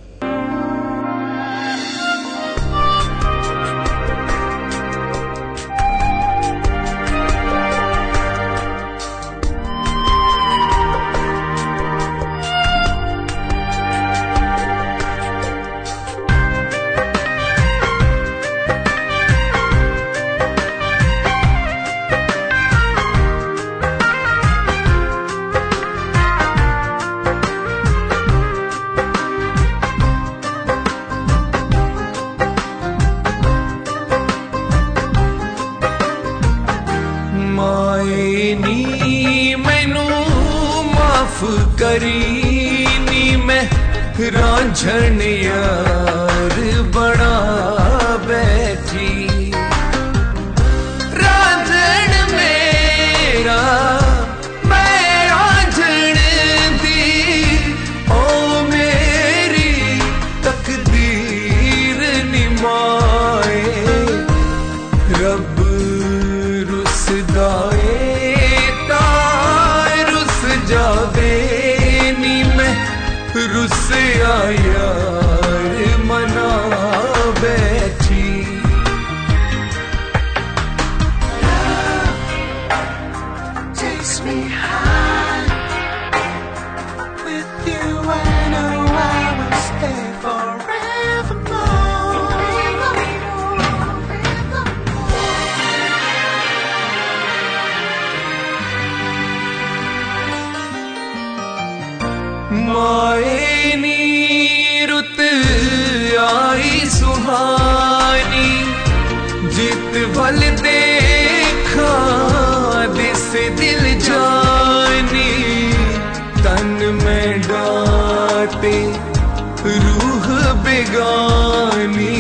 रूह 120.75 120.83
बेगानी 120.83 122.15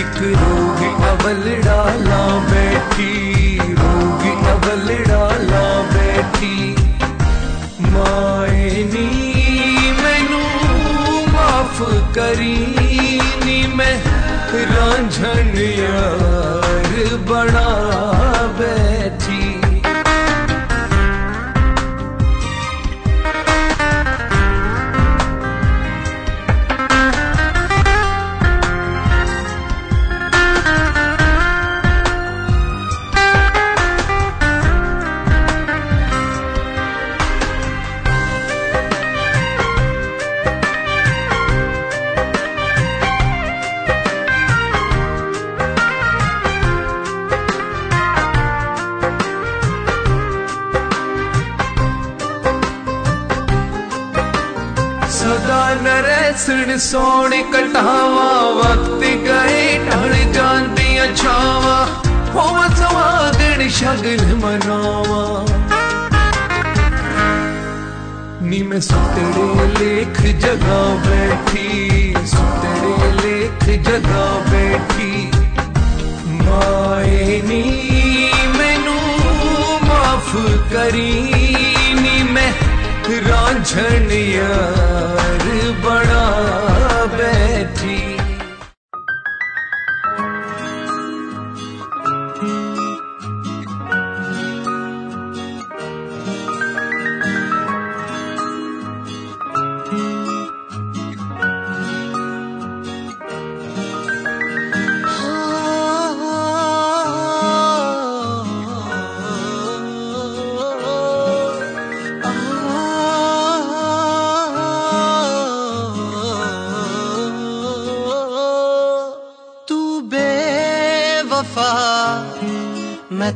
एक 0.00 0.18
रोग 0.40 0.80
नवल 1.02 1.44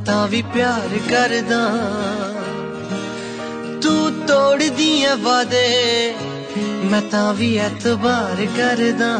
ਤਾਂ 0.07 0.29
ਵੀ 0.29 0.43
ਪਿਆਰ 0.43 0.89
ਕਰਦਾ। 1.11 1.69
ਤੂੰ 3.83 4.27
ਤੋੜਦੀ 4.27 5.03
ਐ 5.03 5.15
ਵਾਦੇ, 5.15 6.15
ਮੈਂ 6.59 7.03
ਤਾਂ 7.03 7.35
ਵੀ 7.35 7.57
ਐਤਬਾਰ 7.57 8.47
ਕਰਦਾ। 8.57 9.19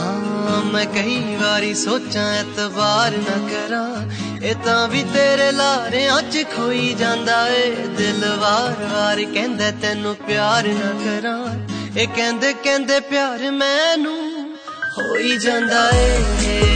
ਹਾਂ, 0.00 0.64
ਮੈਂ 0.64 0.86
ਕਈ 0.86 1.36
ਵਾਰੀ 1.36 1.74
ਸੋਚਾਂ 1.74 2.34
ਐਤਬਾਰ 2.34 3.10
ਨਾ 3.10 3.48
ਕਰਾਂ। 3.48 4.10
ਇਹ 4.42 4.54
ਤਾਂ 4.64 4.88
ਵੀ 4.88 5.02
ਤੇਰੇ 5.02 5.52
ਲਾਰਿਆਂ 5.52 6.22
'ਚ 6.22 6.44
ਖੋਈ 6.56 6.94
ਜਾਂਦਾ 6.94 7.48
ਏ। 7.48 7.70
ਦਿਲ 7.70 8.36
ਵਾਰ-ਵਾਰ 8.40 9.24
ਕਹਿੰਦਾ, 9.34 9.70
ਤੈਨੂੰ 9.70 10.16
ਪਿਆਰ 10.16 10.64
ਨਾ 10.64 10.90
ਕਰਾਂ। 11.04 11.58
ਇਹ 11.96 12.08
ਕਹਿੰਦੇ 12.08 12.52
ਕਹਿੰਦੇ 12.52 13.00
ਪਿਆਰ 13.00 13.50
ਮੈਨੂੰ 13.50 14.56
ਹੋਈ 14.98 15.38
ਜਾਂਦਾ 15.38 15.90
ਏ। 15.90 16.18
ਹੋਈ 16.18 16.71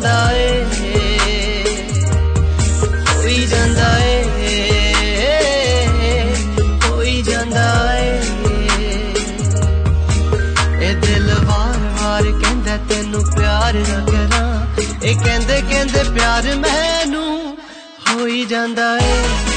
ਜਾਂਦਾ 0.00 0.32
ਏ। 0.32 0.64
ਹੋਈ 3.14 3.46
ਜਾਂਦਾ 3.46 3.98
ਏ। 3.98 4.24
ਹੋਈ 6.84 7.22
ਜਾਂਦਾ 7.22 7.98
ਏ। 7.98 8.20
ਇਹ 10.80 10.96
ਦਿਲ 10.96 11.34
ਵਾਰ-ਵਾਰ 11.44 12.22
ਕਹਿੰਦਾ, 12.22 12.76
ਤੈਨੂੰ 12.76 13.24
ਪਿਆਰ 13.36 13.74
ਨਾ 13.74 14.04
ਕਰਾਂ। 14.06 14.66
ਇਹ 15.02 15.16
ਕਹਿੰਦੇ 15.24 15.62
ਕਹਿੰਦੇ, 15.70 16.02
ਪਿਆਰ 16.14 16.42
ਮੈਨੂੰ 16.42 17.58
ਹੋਈ 18.10 18.44
ਜਾਂਦਾ 18.44 18.98
ਏ। 18.98 19.49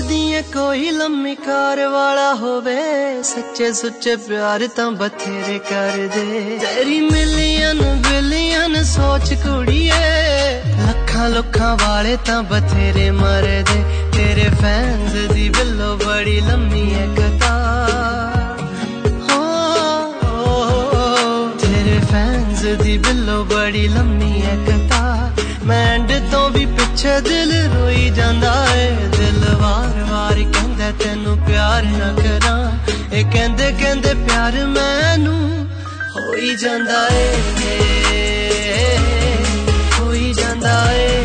ਤੂੰ 0.00 0.08
ਸੋਚਦੀ 0.08 0.32
ਏ 0.32 0.40
ਕੋਈ 0.52 0.90
ਲੰਮੀ 0.90 1.34
ਕਾਰ 1.36 1.78
ਵਾਲਾ 1.88 2.32
ਹੋਵੇ, 2.34 2.76
ਸੱਚੇ 3.22 3.72
ਸੁੱਚੇ 3.72 4.14
ਪਿਆਰ 4.16 4.66
ਤਾਂ 4.76 4.90
ਬਥੇਰੇ 4.92 5.58
ਕਰਦੇ। 5.70 6.58
ਤੇਰੀ 6.58 7.00
ਮਿਲੀਅਨ 7.00 7.80
ਬਿਲੀਅਨ 7.98 8.82
ਸੋਚ 8.84 9.32
ਕੁੜੀਏ, 9.34 9.92
ਲੱਖਾਂ 10.78 11.28
ਲੱਖਾਂ 11.30 11.76
ਵਾਲੇ 11.76 12.16
ਤਾਂ 12.26 12.42
ਬਥੇਰੇ 12.42 13.10
ਮਰਦੇ। 13.10 13.82
ਤੇਰੇ 14.16 14.48
ਫੈਨਸ 14.62 15.12
ਦੀ 15.32 15.48
ਬਿੱਲੋ 15.48 15.96
ਬੜੀ 15.96 16.40
ਲੰਮੀ 16.40 16.84
ਏ 16.92 17.06
ਕਤਾਰ 17.16 18.60
ਹੋ, 19.30 19.42
ਤੇਰੇ 21.62 21.98
ਫੈਨਸ 22.12 22.62
ਦੀ 22.82 22.98
ਬਿੱਲੋ 22.98 23.38
ਬੜੀ 23.44 23.86
ਲੰਮੀ 23.88 24.32
ਏ 24.32 24.56
ਕਤਾਰ 24.66 25.28
ਮੈਂ 25.64 25.86
ਐਂਡ 25.88 26.08
ਤੋਂ 26.32 26.48
ਵੀ 26.50 26.64
ਪਿੱਛੇ 26.66 27.20
ਦਿਲ 27.20 27.52
ਰੋਈ 27.74 28.04
ਜਾਂਦਾ। 28.10 28.52
ਏ 28.66 28.68
ਦਿਲ 28.68 28.69
ਵਾਰ-ਵਾਰ 30.90 30.98
ਕਹਿੰਦਾ 30.98 31.04
ਤੈਨੂੰ 31.04 31.38
ਪਿਆਰ 31.38 31.82
ਨਾ 31.82 32.14
ਕਰਾਂ। 32.22 32.70
ਇਹ 33.12 33.24
ਕਹਿੰਦੇ 33.32 33.72
ਕਹਿੰਦੇ 33.72 34.14
ਪਿਆਰ 34.14 34.52
ਮੈਨੂੰ 34.52 35.68
ਹੋਈ 36.16 36.56
ਜਾਂਦਾ 36.56 37.08
ਏ। 37.12 37.36
ਹੋਈ 40.00 40.32
ਜਾਂਦਾ 40.32 40.92
ਏ। 40.92 41.24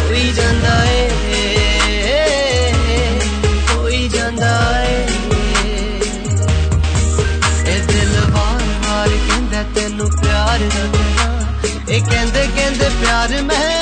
ਹੋਈ 0.00 0.32
ਜਾਂਦਾ 0.32 0.84
ਏ। 0.84 1.10
ਹੋਈ 3.70 4.08
ਜਾਂਦਾ 4.08 4.84
ਏ। 4.84 5.06
ਇਹ 7.66 7.82
ਦਿਲ 7.82 8.20
ਵਾਰ-ਵਾਰ 8.30 9.08
ਕਹਿੰਦਾ 9.08 9.64
ਤੈਨੂੰ 9.74 10.10
ਪਿਆਰ 10.22 10.58
ਨਾ 10.58 10.86
ਕਰਾਂ। 10.92 11.42
ਇਹ 11.88 12.02
ਕਹਿੰਦੇ 12.02 12.48
ਕਹਿੰਦੇ 12.56 12.88
ਪਿਆਰ 12.88 13.42
ਮੈਨੂੰ 13.42 13.75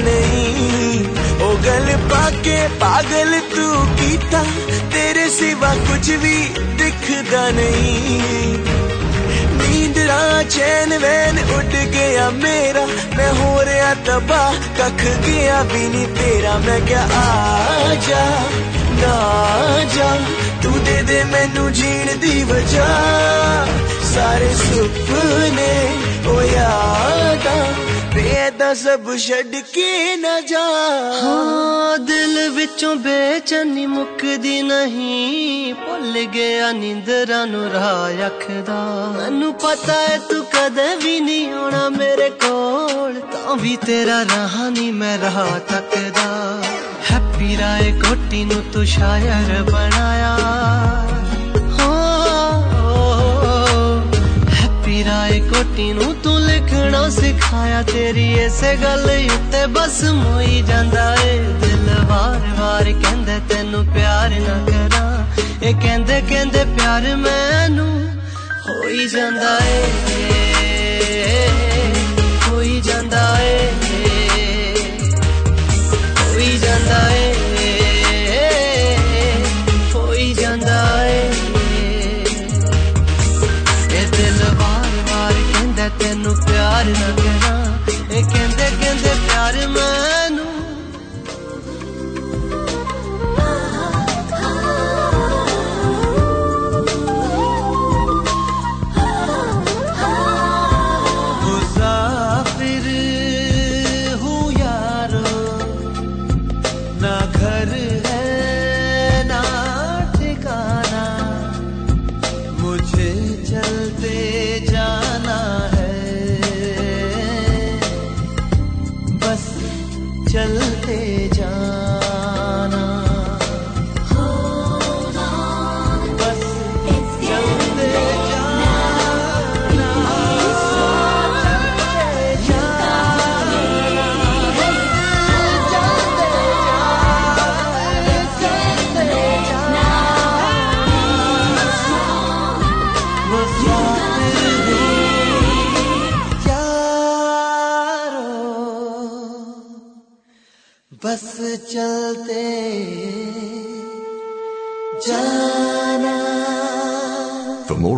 नहीं। 0.00 0.98
ओ 1.40 1.48
गल 1.64 1.86
पाके 2.10 2.56
पागल 2.78 3.38
तू 3.52 3.66
कीता, 3.94 4.42
तेरे 4.92 5.28
सिवा 5.30 5.74
कुछ 5.86 6.10
भी 6.22 6.36
दिखदा 6.80 7.44
नहीं। 7.50 8.18
नींदरा 9.60 10.20
चैन 10.48 10.92
वैन 10.98 11.38
उड़ 11.56 11.64
गया 11.94 12.30
मेरा, 12.36 12.84
मैं 13.16 13.30
हो 13.32 13.50
रहा 13.62 13.92
तबा 14.06 14.42
कख 14.78 15.04
गया 15.26 15.62
भी 15.62 15.88
नहीं 15.88 16.06
तेरा। 16.16 16.56
मैं 16.58 16.80
क्या 16.86 17.02
आ 17.02 17.94
जा 18.06 18.24
ना 19.00 19.14
जा 19.94 20.08
तू 20.62 20.70
दे 20.78 21.02
दे 21.02 21.22
मैनू 21.24 21.68
जीण 21.70 22.06
दी 22.20 22.42
वजह। 22.44 22.88
सारे 24.10 24.50
सुपने 24.54 25.72
ओ 26.30 26.40
यादा 26.42 27.54
ਉਹ 28.16 28.18
ਯਾਦਾਂ 28.18 28.34
ਵੇ 28.34 28.50
ਤਾਂ 28.58 28.74
ਸਭ 28.74 29.16
ਛੱਡ 29.16 29.56
ਕੇ 29.56 30.16
ਨਾ 30.16 30.40
ਜਾ। 30.40 30.60
ਹਾਂ, 31.22 31.98
ਦਿਲ 31.98 32.50
ਵਿੱਚੋਂ 32.50 32.96
ਬੇਚੈਨੀ 32.96 33.86
ਮੁੱਕਦੀ 33.86 34.62
ਨਹੀਂ। 34.62 35.74
ਭੁੱਲ 35.74 36.24
ਗਿਆ 36.24 36.72
ਨੀਂਦਰਾਂ 36.72 37.46
ਨੂੰ 37.46 37.72
ਰਾਹ 37.72 38.26
ਅੱਖਦਾ 38.26 39.12
ਮੈਨੂੰ 39.16 39.54
ਪਤਾ 39.54 39.92
ਹੈ 39.92 40.18
ਤੂੰ 40.18 40.44
ਕਦੇ 40.44 40.96
ਵੀ 40.96 41.20
ਨਹੀਂ 41.20 41.52
ਆਉਣਾ 41.52 41.88
ਮੇਰੇ 41.88 42.30
ਕੋਲ। 42.30 43.20
ਤਾਂ 43.20 43.56
ਵੀ 43.56 43.78
ਤੇਰਾ 43.86 44.22
ਰਹਾ 44.22 44.68
ਨਹੀਂ 44.68 44.92
ਮੈਂ 44.92 45.18
ਰਾਹ 45.18 45.58
ਤੱਕਦਾ। 45.58 46.62
ਹੈਪੀ 47.10 47.56
ਰਾਏ 47.56 47.92
ਕੋਟੀ 47.92 48.44
ਨੂੰ 48.44 48.62
ਤੂੰ 48.72 48.86
ਸ਼ਾਇਰ 48.86 49.62
ਬਣਾਇਆ। 49.62 50.36
ਕੋਟੀ 55.50 55.92
ਨੂੰ 55.92 56.14
ਤੂੰ 56.14 56.40
ਲਿਖਣਾ 56.40 57.08
ਸਿਖਾਇਆ, 57.08 57.82
ਤੇਰੀ 57.82 58.32
ਇਸੇ 58.32 58.76
ਗੱਲ 58.76 59.10
ਉੱਤੇ 59.34 59.66
ਬਸ 59.66 60.04
ਮੋਈ 60.04 60.62
ਜਾਂਦਾ 60.62 61.16
ਏ। 61.24 61.38
ਦਿਲ 61.38 61.88
ਵਾਰ-ਵਾਰ 62.04 62.84
ਕਹਿੰਦੇ, 62.84 63.40
ਤੈਨੂੰ 63.48 63.86
ਪਿਆਰ 63.86 64.30
ਨਾ 64.30 64.64
ਕਰਾਂ। 64.66 65.26
ਇਹ 65.62 65.74
ਕਹਿੰਦੇ 65.74 66.20
ਕਹਿੰਦੇ 66.20 66.64
ਪਿਆਰ 66.64 67.16
ਮੈਨੂੰ 67.16 68.10
ਹੋਈ 68.68 69.08
ਜਾਂਦਾ 69.08 69.58
ਏ। 69.66 70.29